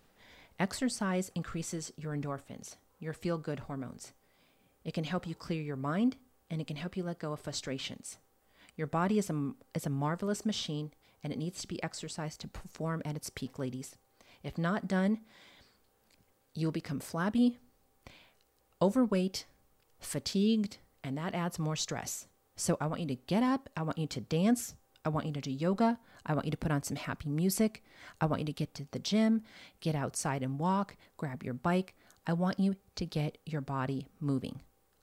Exercise 0.60 1.32
increases 1.36 1.92
your 1.98 2.16
endorphins, 2.16 2.78
your 3.00 3.14
feel 3.14 3.38
good 3.38 3.62
hormones. 3.62 4.14
It 4.84 4.94
can 4.94 5.04
help 5.04 5.28
you 5.28 5.36
clear 5.36 5.62
your 5.62 5.76
mind 5.76 6.16
and 6.50 6.62
it 6.62 6.68
can 6.68 6.78
help 6.78 6.96
you 6.96 7.04
let 7.04 7.20
go 7.20 7.34
of 7.34 7.40
frustrations. 7.40 8.18
Your 8.76 8.88
body 8.88 9.18
is 9.18 9.30
a, 9.30 9.54
is 9.74 9.86
a 9.86 9.90
marvelous 9.90 10.46
machine 10.46 10.92
and 11.24 11.34
it 11.34 11.40
needs 11.40 11.62
to 11.62 11.68
be 11.68 11.82
exercised 11.82 12.40
to 12.42 12.48
perform 12.48 13.02
at 13.04 13.16
its 13.16 13.30
peak, 13.30 13.58
ladies. 13.58 13.96
If 14.44 14.58
not 14.58 14.88
done, 14.88 15.20
you'll 16.56 16.72
become 16.72 17.00
flabby, 17.00 17.60
overweight, 18.82 19.46
fatigued, 20.00 20.78
and 21.04 21.18
that 21.18 21.36
adds 21.36 21.60
more 21.60 21.76
stress. 21.76 22.28
So 22.56 22.78
I 22.80 22.88
want 22.88 23.02
you 23.02 23.08
to 23.08 23.16
get 23.16 23.44
up, 23.44 23.70
I 23.76 23.84
want 23.84 23.98
you 23.98 24.08
to 24.08 24.22
dance, 24.22 24.76
I 25.04 25.10
want 25.10 25.26
you 25.28 25.34
to 25.34 25.42
do 25.42 25.52
yoga, 25.52 26.00
I 26.26 26.34
want 26.34 26.46
you 26.46 26.52
to 26.52 26.58
put 26.58 26.72
on 26.72 26.84
some 26.84 26.98
happy 26.98 27.30
music, 27.30 27.84
I 28.20 28.26
want 28.26 28.42
you 28.42 28.46
to 28.46 28.54
get 28.54 28.74
to 28.76 28.88
the 28.92 29.00
gym, 29.00 29.44
get 29.82 29.94
outside 29.94 30.42
and 30.42 30.58
walk, 30.58 30.96
grab 31.18 31.44
your 31.44 31.54
bike. 31.54 31.94
I 32.28 32.34
want 32.34 32.60
you 32.60 32.76
to 32.96 33.06
get 33.06 33.38
your 33.46 33.62
body 33.62 34.08
moving. 34.20 34.62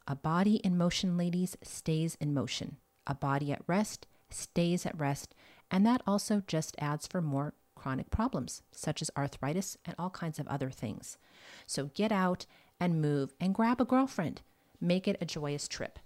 A 0.08 0.16
body 0.16 0.56
in 0.56 0.76
motion, 0.76 1.16
ladies, 1.16 1.56
stays 1.62 2.16
in 2.20 2.34
motion. 2.34 2.78
A 3.06 3.14
body 3.14 3.52
at 3.52 3.62
rest 3.68 4.08
stays 4.28 4.86
at 4.86 4.98
rest, 4.98 5.34
and 5.70 5.86
that 5.86 6.02
also 6.06 6.42
just 6.46 6.74
adds 6.78 7.06
for 7.06 7.20
more 7.20 7.54
chronic 7.82 8.10
problems, 8.10 8.62
such 8.70 9.02
as 9.02 9.10
arthritis 9.16 9.76
and 9.84 9.96
all 9.98 10.10
kinds 10.10 10.38
of 10.38 10.46
other 10.46 10.70
things. 10.70 11.18
So 11.66 11.90
get 11.94 12.12
out 12.12 12.46
and 12.78 13.02
move 13.02 13.34
and 13.40 13.54
grab 13.54 13.80
a 13.80 13.84
girlfriend. 13.84 14.40
Make 14.80 15.08
it 15.08 15.16
a 15.20 15.26
joyous 15.26 15.66
trip. 15.66 15.98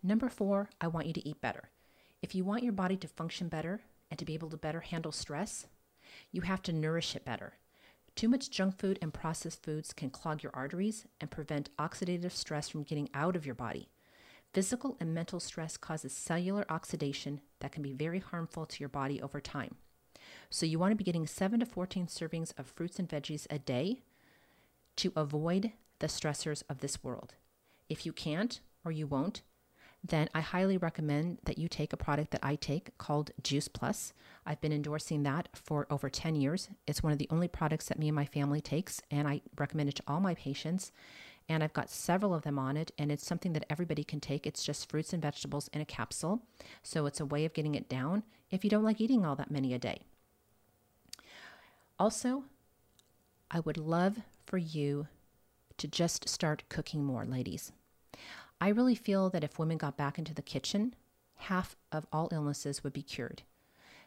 Number 0.00 0.28
four, 0.28 0.70
I 0.80 0.86
want 0.86 1.08
you 1.08 1.12
to 1.14 1.28
eat 1.28 1.40
better. 1.40 1.70
If 2.22 2.36
you 2.36 2.44
want 2.44 2.62
your 2.62 2.72
body 2.72 2.96
to 2.98 3.08
function 3.08 3.48
better 3.48 3.80
and 4.10 4.18
to 4.18 4.24
be 4.24 4.34
able 4.34 4.50
to 4.50 4.56
better 4.56 4.80
handle 4.80 5.10
stress, 5.10 5.66
you 6.30 6.42
have 6.42 6.62
to 6.62 6.72
nourish 6.72 7.16
it 7.16 7.24
better. 7.24 7.54
Too 8.14 8.28
much 8.28 8.50
junk 8.50 8.78
food 8.78 8.98
and 9.02 9.12
processed 9.12 9.64
foods 9.64 9.92
can 9.92 10.10
clog 10.10 10.44
your 10.44 10.52
arteries 10.54 11.04
and 11.20 11.32
prevent 11.32 11.76
oxidative 11.78 12.30
stress 12.30 12.68
from 12.68 12.84
getting 12.84 13.08
out 13.12 13.34
of 13.34 13.44
your 13.44 13.56
body. 13.56 13.88
Physical 14.52 14.96
and 15.00 15.12
mental 15.12 15.40
stress 15.40 15.76
causes 15.76 16.12
cellular 16.12 16.64
oxidation 16.68 17.40
that 17.58 17.72
can 17.72 17.82
be 17.82 17.92
very 17.92 18.20
harmful 18.20 18.66
to 18.66 18.78
your 18.78 18.88
body 18.88 19.20
over 19.20 19.40
time. 19.40 19.74
So 20.50 20.66
you 20.66 20.78
want 20.78 20.92
to 20.92 20.96
be 20.96 21.04
getting 21.04 21.26
7 21.26 21.60
to 21.60 21.66
14 21.66 22.06
servings 22.06 22.52
of 22.58 22.66
fruits 22.66 22.98
and 22.98 23.08
veggies 23.08 23.46
a 23.50 23.58
day 23.58 24.02
to 24.96 25.12
avoid 25.16 25.72
the 25.98 26.06
stressors 26.06 26.62
of 26.68 26.80
this 26.80 27.02
world. 27.02 27.34
If 27.88 28.06
you 28.06 28.12
can't 28.12 28.60
or 28.84 28.92
you 28.92 29.06
won't, 29.06 29.42
then 30.06 30.28
I 30.34 30.42
highly 30.42 30.76
recommend 30.76 31.38
that 31.44 31.56
you 31.56 31.66
take 31.66 31.92
a 31.92 31.96
product 31.96 32.30
that 32.32 32.44
I 32.44 32.56
take 32.56 32.96
called 32.98 33.30
Juice 33.42 33.68
Plus. 33.68 34.12
I've 34.44 34.60
been 34.60 34.72
endorsing 34.72 35.22
that 35.22 35.48
for 35.54 35.86
over 35.88 36.10
10 36.10 36.36
years. 36.36 36.68
It's 36.86 37.02
one 37.02 37.12
of 37.12 37.18
the 37.18 37.28
only 37.30 37.48
products 37.48 37.86
that 37.88 37.98
me 37.98 38.08
and 38.08 38.14
my 38.14 38.26
family 38.26 38.60
takes, 38.60 39.00
and 39.10 39.26
I 39.26 39.40
recommend 39.56 39.88
it 39.88 39.94
to 39.96 40.02
all 40.06 40.20
my 40.20 40.34
patients. 40.34 40.92
And 41.48 41.64
I've 41.64 41.72
got 41.72 41.90
several 41.90 42.34
of 42.34 42.42
them 42.42 42.58
on 42.58 42.76
it, 42.76 42.90
and 42.98 43.10
it's 43.10 43.26
something 43.26 43.54
that 43.54 43.66
everybody 43.70 44.04
can 44.04 44.20
take. 44.20 44.46
It's 44.46 44.64
just 44.64 44.90
fruits 44.90 45.14
and 45.14 45.22
vegetables 45.22 45.68
in 45.72 45.80
a 45.80 45.86
capsule. 45.86 46.42
So 46.82 47.06
it's 47.06 47.20
a 47.20 47.26
way 47.26 47.46
of 47.46 47.54
getting 47.54 47.74
it 47.74 47.88
down 47.88 48.24
if 48.50 48.62
you 48.62 48.70
don't 48.70 48.84
like 48.84 49.00
eating 49.00 49.24
all 49.24 49.36
that 49.36 49.50
many 49.50 49.72
a 49.72 49.78
day. 49.78 50.02
Also, 52.04 52.44
I 53.50 53.60
would 53.60 53.78
love 53.78 54.18
for 54.44 54.58
you 54.58 55.08
to 55.78 55.88
just 55.88 56.28
start 56.28 56.62
cooking 56.68 57.02
more, 57.02 57.24
ladies. 57.24 57.72
I 58.60 58.68
really 58.68 58.94
feel 58.94 59.30
that 59.30 59.42
if 59.42 59.58
women 59.58 59.78
got 59.78 59.96
back 59.96 60.18
into 60.18 60.34
the 60.34 60.42
kitchen, 60.42 60.94
half 61.36 61.76
of 61.90 62.06
all 62.12 62.28
illnesses 62.30 62.84
would 62.84 62.92
be 62.92 63.00
cured. 63.00 63.40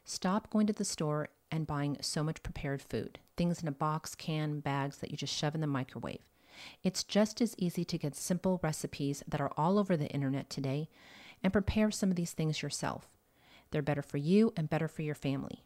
Stop 0.05 0.51
going 0.51 0.67
to 0.67 0.73
the 0.73 0.85
store 0.85 1.29
and 1.49 1.65
buying 1.65 1.97
so 1.99 2.21
much 2.21 2.43
prepared 2.43 2.83
food, 2.83 3.17
things 3.35 3.63
in 3.63 3.67
a 3.67 3.71
box, 3.71 4.13
can, 4.13 4.59
bags 4.59 4.97
that 4.97 5.09
you 5.09 5.17
just 5.17 5.35
shove 5.35 5.55
in 5.55 5.61
the 5.61 5.65
microwave. 5.65 6.21
It's 6.83 7.03
just 7.03 7.41
as 7.41 7.55
easy 7.57 7.83
to 7.85 7.97
get 7.97 8.15
simple 8.15 8.59
recipes 8.61 9.23
that 9.27 9.41
are 9.41 9.53
all 9.57 9.79
over 9.79 9.97
the 9.97 10.09
internet 10.09 10.51
today 10.51 10.87
and 11.43 11.51
prepare 11.51 11.89
some 11.89 12.11
of 12.11 12.15
these 12.15 12.33
things 12.33 12.61
yourself. 12.61 13.09
They're 13.71 13.81
better 13.81 14.03
for 14.03 14.17
you 14.17 14.53
and 14.55 14.69
better 14.69 14.87
for 14.87 15.01
your 15.01 15.15
family. 15.15 15.63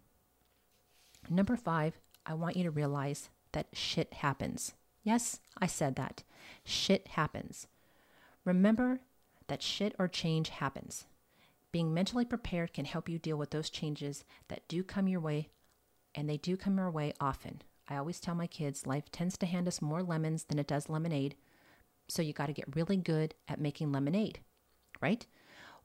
Number 1.30 1.58
five, 1.58 2.00
I 2.26 2.34
want 2.34 2.56
you 2.56 2.64
to 2.64 2.72
realize 2.72 3.30
that 3.52 3.68
shit 3.74 4.14
happens. 4.16 4.74
Yes, 5.04 5.40
I 5.58 5.68
said 5.68 5.96
that. 5.96 6.24
Shit 6.64 7.10
happens. 7.10 7.68
Remember 8.46 9.02
that 9.48 9.62
shit 9.62 9.96
or 10.00 10.08
change 10.08 10.50
happens. 10.50 11.06
Being 11.72 11.94
mentally 11.94 12.26
prepared 12.26 12.74
can 12.74 12.86
help 12.86 13.08
you 13.08 13.18
deal 13.18 13.38
with 13.38 13.52
those 13.52 13.70
changes 13.70 14.24
that 14.50 14.68
do 14.68 14.84
come 14.84 15.08
your 15.08 15.22
way, 15.22 15.50
and 16.14 16.30
they 16.30 16.38
do 16.38 16.58
come 16.58 16.78
your 16.78 16.92
way 16.92 17.14
often. 17.20 17.62
I 17.88 17.98
always 17.98 18.20
tell 18.20 18.36
my 18.36 18.48
kids 18.48 18.86
life 18.86 19.12
tends 19.12 19.38
to 19.38 19.46
hand 19.46 19.68
us 19.68 19.82
more 19.82 20.04
lemons 20.04 20.46
than 20.46 20.60
it 20.60 20.68
does 20.68 20.90
lemonade, 20.90 21.36
so 22.08 22.22
you 22.22 22.34
got 22.34 22.48
to 22.48 22.54
get 22.54 22.76
really 22.76 22.98
good 22.98 23.36
at 23.48 23.60
making 23.60 23.92
lemonade, 23.92 24.40
right? 25.02 25.26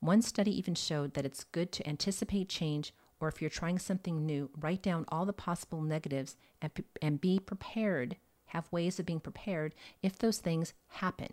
One 0.01 0.23
study 0.23 0.57
even 0.57 0.75
showed 0.75 1.15
that 1.15 1.25
it's 1.25 1.45
good 1.45 1.73
to 1.73 1.89
anticipate 1.89 2.49
change 2.49 2.93
or 3.21 3.29
if 3.29 3.41
you're 3.41 3.51
trying 3.51 3.79
something 3.79 4.27
new, 4.27 4.51
write 4.59 4.83
down 4.83 5.05
all 5.09 5.25
the 5.25 5.33
possible 5.33 5.81
negatives 5.81 6.37
and, 6.61 6.71
and 7.01 7.21
be 7.21 7.39
prepared, 7.39 8.17
have 8.47 8.71
ways 8.71 8.99
of 8.99 9.07
being 9.07 9.21
prepared 9.21 9.75
if 10.03 10.19
those 10.19 10.39
things 10.39 10.75
happen. 10.89 11.31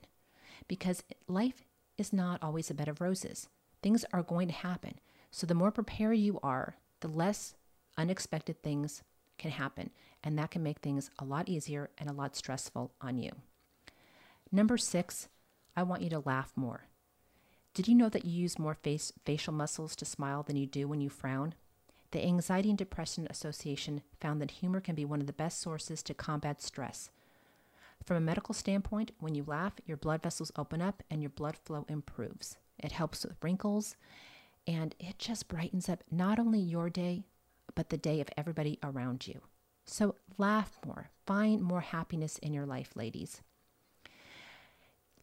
Because 0.68 1.04
life 1.28 1.64
is 1.98 2.14
not 2.14 2.42
always 2.42 2.70
a 2.70 2.74
bed 2.74 2.88
of 2.88 3.02
roses. 3.02 3.50
Things 3.82 4.06
are 4.14 4.24
going 4.24 4.48
to 4.48 4.54
happen. 4.54 5.00
So 5.32 5.46
the 5.46 5.54
more 5.54 5.72
prepared 5.72 6.18
you 6.18 6.40
are, 6.42 6.78
the 7.02 7.08
less 7.08 7.56
unexpected 7.98 8.62
things 8.64 9.04
can 9.38 9.52
happen. 9.52 9.90
And 10.24 10.38
that 10.40 10.52
can 10.52 10.64
make 10.64 10.80
things 10.80 11.12
a 11.20 11.26
lot 11.26 11.50
easier 11.50 11.90
and 11.98 12.10
a 12.10 12.14
lot 12.14 12.36
stressful 12.36 12.94
on 13.02 13.18
you. 13.18 13.32
Number 14.52 14.78
six, 14.78 15.28
I 15.76 15.84
want 15.84 16.02
you 16.02 16.10
to 16.12 16.20
laugh 16.20 16.54
more. 16.56 16.86
Did 17.74 17.88
you 17.88 17.96
know 17.96 18.10
that 18.10 18.26
you 18.26 18.32
use 18.32 18.60
more 18.60 18.76
face, 18.76 19.12
facial 19.26 19.52
muscles 19.52 19.96
to 19.98 20.06
smile 20.06 20.44
than 20.44 20.56
you 20.56 20.68
do 20.68 20.88
when 20.88 21.02
you 21.02 21.10
frown? 21.10 21.56
The 22.14 22.24
Anxiety 22.24 22.70
and 22.70 22.78
Depression 22.78 23.26
Association 23.32 24.04
found 24.22 24.40
that 24.40 24.52
humor 24.52 24.80
can 24.80 24.94
be 24.94 25.04
one 25.04 25.20
of 25.20 25.26
the 25.26 25.34
best 25.34 25.60
sources 25.60 26.04
to 26.04 26.14
combat 26.14 26.62
stress. 26.62 27.10
From 28.06 28.18
a 28.18 28.22
medical 28.22 28.54
standpoint, 28.54 29.14
when 29.20 29.34
you 29.34 29.44
laugh, 29.48 29.74
your 29.88 29.98
blood 29.98 30.22
vessels 30.22 30.52
open 30.56 30.80
up 30.80 31.02
and 31.10 31.24
your 31.24 31.32
blood 31.32 31.58
flow 31.58 31.88
improves. 31.90 32.58
It 32.78 32.92
helps 32.92 33.26
with 33.26 33.36
wrinkles 33.42 33.96
and 34.68 34.94
it 35.00 35.18
just 35.18 35.48
brightens 35.48 35.90
up 35.90 36.04
not 36.12 36.38
only 36.38 36.60
your 36.60 36.88
day, 36.88 37.24
but 37.74 37.90
the 37.90 37.98
day 37.98 38.22
of 38.22 38.30
everybody 38.38 38.78
around 38.84 39.26
you. 39.26 39.42
So 39.84 40.14
laugh 40.38 40.78
more, 40.86 41.10
find 41.26 41.64
more 41.64 41.82
happiness 41.82 42.38
in 42.38 42.54
your 42.54 42.68
life, 42.68 42.92
ladies. 42.96 43.42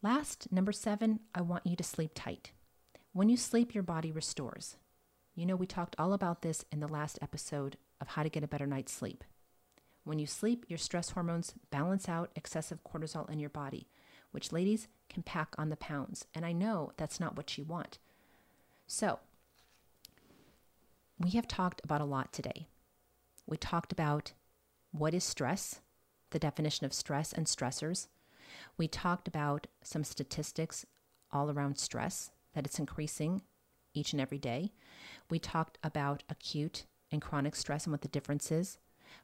Last, 0.01 0.51
number 0.51 0.73
seven, 0.73 1.21
I 1.33 1.39
want 1.39 1.65
you 1.65 1.77
to 1.77 1.83
sleep 1.85 2.11
tight. 2.13 2.51
When 3.13 3.29
you 3.29 3.37
sleep, 3.37 3.73
your 3.73 3.81
body 3.81 4.11
restores. 4.11 4.75
You 5.35 5.45
know, 5.45 5.55
we 5.55 5.65
talked 5.65 5.95
all 5.97 6.13
about 6.13 6.41
this 6.41 6.65
in 6.71 6.81
the 6.81 6.87
last 6.87 7.17
episode 7.21 7.77
of 8.01 8.09
how 8.09 8.23
to 8.23 8.29
get 8.29 8.43
a 8.43 8.47
better 8.47 8.67
night's 8.67 8.91
sleep. 8.91 9.23
When 10.03 10.19
you 10.19 10.27
sleep, 10.27 10.65
your 10.67 10.77
stress 10.77 11.11
hormones 11.11 11.53
balance 11.69 12.09
out 12.09 12.31
excessive 12.35 12.83
cortisol 12.83 13.29
in 13.29 13.39
your 13.39 13.49
body, 13.49 13.87
which 14.31 14.51
ladies 14.51 14.87
can 15.09 15.23
pack 15.23 15.55
on 15.57 15.69
the 15.69 15.77
pounds. 15.77 16.25
And 16.33 16.45
I 16.45 16.51
know 16.51 16.91
that's 16.97 17.19
not 17.19 17.37
what 17.37 17.57
you 17.57 17.63
want. 17.63 17.97
So, 18.87 19.19
we 21.17 21.31
have 21.31 21.47
talked 21.47 21.81
about 21.83 22.01
a 22.01 22.05
lot 22.05 22.33
today. 22.33 22.67
We 23.45 23.57
talked 23.57 23.91
about 23.91 24.33
what 24.91 25.13
is 25.13 25.23
stress, 25.23 25.79
the 26.31 26.39
definition 26.39 26.85
of 26.85 26.93
stress 26.93 27.31
and 27.31 27.45
stressors. 27.45 28.07
We 28.77 28.87
talked 28.87 29.27
about 29.27 29.67
some 29.81 30.03
statistics 30.03 30.85
all 31.31 31.49
around 31.49 31.77
stress, 31.77 32.31
that 32.53 32.65
it's 32.65 32.79
increasing 32.79 33.43
each 33.93 34.13
and 34.13 34.21
every 34.21 34.37
day. 34.37 34.71
We 35.29 35.39
talked 35.39 35.77
about 35.83 36.23
acute 36.29 36.85
and 37.11 37.21
chronic 37.21 37.55
stress 37.55 37.85
and 37.85 37.91
what 37.91 38.01
the 38.01 38.07
difference 38.07 38.51
is. 38.51 38.77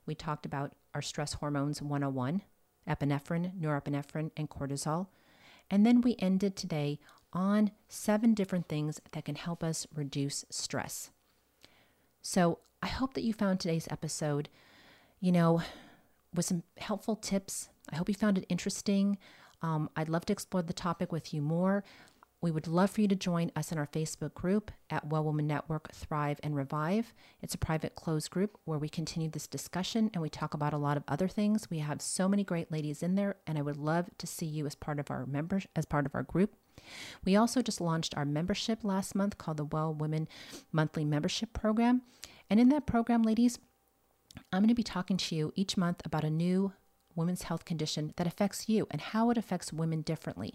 We 0.06 0.16
talked 0.16 0.46
about 0.46 0.74
our 0.94 1.02
stress 1.02 1.34
hormones 1.34 1.82
101, 1.82 2.42
epinephrine, 2.88 3.60
norepinephrine, 3.60 4.32
and 4.36 4.50
cortisol. 4.50 5.08
And 5.70 5.86
then 5.86 6.02
we 6.02 6.16
ended 6.20 6.56
today 6.56 7.00
on 7.34 7.72
seven 7.90 8.34
different 8.34 8.68
things 8.68 9.02
that 9.12 9.26
can 9.26 9.36
help 9.36 9.64
us 9.64 9.86
reduce 9.94 10.46
stress. 10.50 11.12
So 12.22 12.60
I 12.82 12.88
hope 12.88 13.14
that 13.14 13.24
you 13.24 13.34
found 13.34 13.60
today's 13.60 13.88
episode, 13.92 14.50
you 15.20 15.32
know, 15.32 15.62
with 16.34 16.46
some 16.46 16.64
helpful 16.78 17.16
tips. 17.16 17.70
I 17.92 17.96
hope 17.96 18.10
you 18.10 18.16
found 18.16 18.38
it 18.38 18.46
interesting. 18.50 19.18
Um, 19.62 19.90
I'd 19.96 20.10
love 20.10 20.26
to 20.28 20.34
explore 20.34 20.62
the 20.62 20.74
topic 20.74 21.12
with 21.12 21.34
you 21.34 21.42
more. 21.42 21.84
We 22.40 22.52
would 22.52 22.68
love 22.68 22.92
for 22.92 23.02
you 23.02 23.08
to 23.08 23.16
join 23.16 23.52
us 23.56 23.72
in 23.72 23.80
our 23.80 23.88
Facebook 23.88 24.36
group 24.36 24.72
at 24.92 25.08
Well 25.08 25.24
Woman 25.24 25.48
Network 25.48 25.92
Thrive 25.92 26.40
and 26.44 26.56
Revive. 26.56 27.12
It's 27.42 27.56
a 27.56 27.58
private 27.58 27.96
closed 27.96 28.30
group 28.30 28.60
where 28.66 28.78
we 28.78 28.90
continue 28.90 29.28
this 29.28 29.48
discussion 29.48 30.12
and 30.14 30.22
we 30.22 30.30
talk 30.30 30.54
about 30.54 30.74
a 30.74 30.78
lot 30.78 30.98
of 30.98 31.04
other 31.08 31.28
things. 31.28 31.70
We 31.72 31.80
have 31.80 32.00
so 32.00 32.30
many 32.30 32.44
great 32.44 32.72
ladies 32.72 33.02
in 33.02 33.16
there 33.16 33.38
and 33.48 33.58
I 33.58 33.64
would 33.64 33.78
love 33.78 34.10
to 34.20 34.28
see 34.28 34.46
you 34.46 34.68
as 34.68 34.76
part 34.76 35.00
of 35.00 35.10
our 35.10 35.26
members 35.26 35.66
as 35.76 35.86
part 35.86 36.06
of 36.06 36.14
our 36.14 36.22
group. 36.22 36.54
We 37.26 37.36
also 37.36 37.64
just 37.64 37.82
launched 37.82 38.16
our 38.16 38.26
membership 38.26 38.84
last 38.84 39.16
month 39.16 39.40
called 39.40 39.58
the 39.58 39.66
Well 39.66 39.96
Women 39.96 40.28
Monthly 40.72 41.06
Membership 41.06 41.54
Program. 41.54 42.04
And 42.52 42.60
in 42.60 42.70
that 42.70 42.86
program, 42.86 43.24
ladies, 43.24 43.58
I'm 44.54 44.62
going 44.62 44.70
to 44.70 44.76
be 44.76 44.84
talking 44.84 45.18
to 45.18 45.36
you 45.36 45.54
each 45.56 45.76
month 45.76 46.04
about 46.06 46.24
a 46.24 46.30
new 46.30 46.74
women's 47.18 47.44
health 47.44 47.66
condition 47.66 48.14
that 48.16 48.28
affects 48.28 48.70
you 48.70 48.88
and 48.92 49.02
how 49.02 49.30
it 49.30 49.38
affects 49.38 49.74
women 49.74 50.02
differently, 50.02 50.54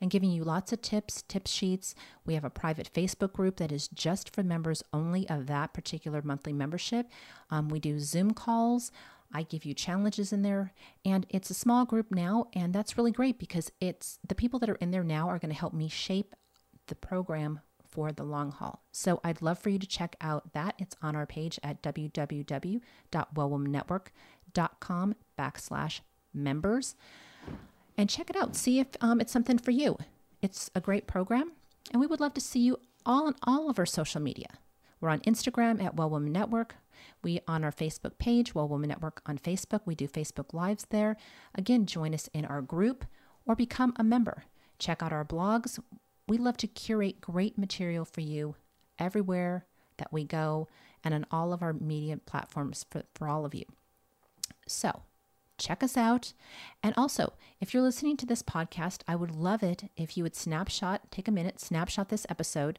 and 0.00 0.10
giving 0.10 0.30
you 0.30 0.42
lots 0.42 0.72
of 0.72 0.82
tips, 0.82 1.22
tip 1.28 1.46
sheets. 1.46 1.94
We 2.24 2.34
have 2.34 2.44
a 2.44 2.50
private 2.50 2.90
Facebook 2.92 3.32
group 3.32 3.56
that 3.58 3.70
is 3.70 3.88
just 3.88 4.34
for 4.34 4.42
members 4.42 4.82
only 4.92 5.28
of 5.28 5.46
that 5.46 5.74
particular 5.74 6.22
monthly 6.22 6.52
membership. 6.52 7.08
Um, 7.50 7.68
we 7.68 7.78
do 7.78 8.00
Zoom 8.00 8.32
calls. 8.32 8.90
I 9.32 9.42
give 9.42 9.66
you 9.66 9.74
challenges 9.74 10.32
in 10.32 10.42
there, 10.42 10.72
and 11.04 11.26
it's 11.28 11.50
a 11.50 11.54
small 11.54 11.84
group 11.84 12.10
now, 12.10 12.48
and 12.54 12.72
that's 12.72 12.96
really 12.96 13.12
great 13.12 13.38
because 13.38 13.70
it's 13.78 14.18
the 14.26 14.34
people 14.34 14.58
that 14.60 14.70
are 14.70 14.76
in 14.76 14.90
there 14.90 15.04
now 15.04 15.28
are 15.28 15.38
going 15.38 15.52
to 15.52 15.58
help 15.58 15.74
me 15.74 15.88
shape 15.88 16.34
the 16.86 16.94
program 16.94 17.60
for 17.86 18.12
the 18.12 18.22
long 18.22 18.52
haul. 18.52 18.82
So 18.92 19.20
I'd 19.24 19.42
love 19.42 19.58
for 19.58 19.68
you 19.70 19.78
to 19.78 19.86
check 19.86 20.16
out 20.20 20.52
that. 20.52 20.74
It's 20.78 20.96
on 21.02 21.16
our 21.16 21.26
page 21.26 21.58
at 21.62 21.82
www.wellwomannetwork.com 24.54 25.14
backslash 25.38 26.00
members 26.34 26.94
and 27.96 28.08
check 28.08 28.30
it 28.30 28.36
out. 28.36 28.56
See 28.56 28.78
if 28.78 28.88
um, 29.00 29.20
it's 29.20 29.32
something 29.32 29.58
for 29.58 29.70
you. 29.70 29.98
It's 30.40 30.70
a 30.74 30.80
great 30.80 31.06
program, 31.06 31.52
and 31.92 32.00
we 32.00 32.06
would 32.06 32.20
love 32.20 32.34
to 32.34 32.40
see 32.40 32.60
you 32.60 32.78
all 33.04 33.26
on 33.26 33.34
all 33.42 33.68
of 33.68 33.78
our 33.78 33.86
social 33.86 34.20
media. 34.20 34.48
We're 35.00 35.08
on 35.08 35.20
Instagram 35.20 35.82
at 35.82 35.96
Well 35.96 36.10
Woman 36.10 36.32
Network. 36.32 36.76
We 37.22 37.40
on 37.46 37.64
our 37.64 37.72
Facebook 37.72 38.18
page, 38.18 38.54
Well 38.54 38.68
Woman 38.68 38.88
Network 38.88 39.22
on 39.26 39.38
Facebook. 39.38 39.80
We 39.84 39.94
do 39.94 40.06
Facebook 40.06 40.52
Lives 40.52 40.86
there. 40.90 41.16
Again, 41.54 41.86
join 41.86 42.14
us 42.14 42.28
in 42.32 42.44
our 42.44 42.62
group 42.62 43.04
or 43.46 43.54
become 43.54 43.92
a 43.96 44.04
member. 44.04 44.44
Check 44.78 45.02
out 45.02 45.12
our 45.12 45.24
blogs. 45.24 45.78
We 46.28 46.38
love 46.38 46.56
to 46.58 46.66
curate 46.66 47.20
great 47.20 47.56
material 47.56 48.04
for 48.04 48.20
you 48.20 48.56
everywhere 48.98 49.66
that 49.96 50.12
we 50.12 50.24
go 50.24 50.68
and 51.04 51.14
on 51.14 51.26
all 51.30 51.52
of 51.52 51.62
our 51.62 51.72
media 51.72 52.16
platforms 52.16 52.84
for, 52.90 53.04
for 53.14 53.28
all 53.28 53.44
of 53.44 53.54
you. 53.54 53.64
So, 54.68 55.02
check 55.58 55.82
us 55.82 55.96
out. 55.96 56.32
And 56.82 56.94
also, 56.96 57.32
if 57.60 57.74
you're 57.74 57.82
listening 57.82 58.16
to 58.18 58.26
this 58.26 58.42
podcast, 58.42 59.02
I 59.08 59.16
would 59.16 59.34
love 59.34 59.62
it 59.62 59.90
if 59.96 60.16
you 60.16 60.22
would 60.22 60.36
snapshot, 60.36 61.10
take 61.10 61.28
a 61.28 61.32
minute, 61.32 61.60
snapshot 61.60 62.08
this 62.08 62.26
episode 62.28 62.78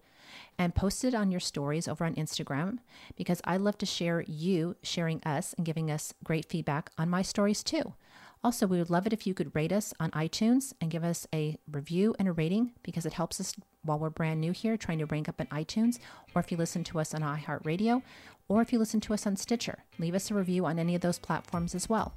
and 0.57 0.75
post 0.75 1.03
it 1.03 1.13
on 1.13 1.31
your 1.31 1.39
stories 1.39 1.87
over 1.87 2.05
on 2.05 2.15
Instagram 2.15 2.79
because 3.15 3.41
I 3.43 3.57
love 3.57 3.77
to 3.79 3.85
share 3.85 4.23
you 4.27 4.75
sharing 4.81 5.21
us 5.23 5.53
and 5.53 5.65
giving 5.65 5.91
us 5.91 6.13
great 6.23 6.45
feedback 6.45 6.91
on 6.97 7.09
my 7.09 7.21
stories 7.21 7.63
too. 7.63 7.93
Also, 8.41 8.65
we 8.65 8.77
would 8.77 8.89
love 8.89 9.05
it 9.05 9.11
if 9.11 9.27
you 9.27 9.33
could 9.33 9.53
rate 9.53 9.73
us 9.73 9.93
on 9.99 10.11
iTunes 10.11 10.71
and 10.79 10.89
give 10.89 11.03
us 11.03 11.27
a 11.33 11.57
review 11.69 12.15
and 12.17 12.27
a 12.27 12.31
rating 12.31 12.71
because 12.83 13.05
it 13.05 13.13
helps 13.13 13.41
us 13.41 13.53
while 13.83 13.99
we're 13.99 14.09
brand 14.09 14.39
new 14.39 14.53
here 14.53 14.77
trying 14.77 14.99
to 14.99 15.05
rank 15.05 15.27
up 15.27 15.41
in 15.41 15.47
iTunes, 15.47 15.99
or 16.33 16.39
if 16.39 16.49
you 16.49 16.57
listen 16.57 16.83
to 16.85 16.99
us 16.99 17.13
on 17.13 17.21
iHeartRadio, 17.21 18.01
or 18.49 18.61
if 18.61 18.73
you 18.73 18.79
listen 18.79 18.99
to 19.01 19.13
us 19.13 19.25
on 19.25 19.37
Stitcher. 19.37 19.79
Leave 19.97 20.15
us 20.15 20.29
a 20.29 20.33
review 20.33 20.65
on 20.65 20.77
any 20.77 20.95
of 20.95 21.01
those 21.01 21.19
platforms 21.19 21.73
as 21.73 21.87
well. 21.87 22.13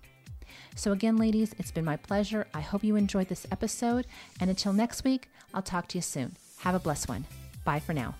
So, 0.74 0.92
again, 0.92 1.16
ladies, 1.16 1.54
it's 1.58 1.70
been 1.70 1.84
my 1.84 1.96
pleasure. 1.96 2.46
I 2.52 2.60
hope 2.60 2.82
you 2.82 2.96
enjoyed 2.96 3.28
this 3.28 3.46
episode. 3.52 4.06
And 4.40 4.50
until 4.50 4.72
next 4.72 5.04
week, 5.04 5.28
I'll 5.54 5.62
talk 5.62 5.86
to 5.88 5.98
you 5.98 6.02
soon. 6.02 6.36
Have 6.58 6.74
a 6.74 6.80
blessed 6.80 7.08
one. 7.08 7.24
Bye 7.64 7.80
for 7.80 7.92
now. 7.92 8.14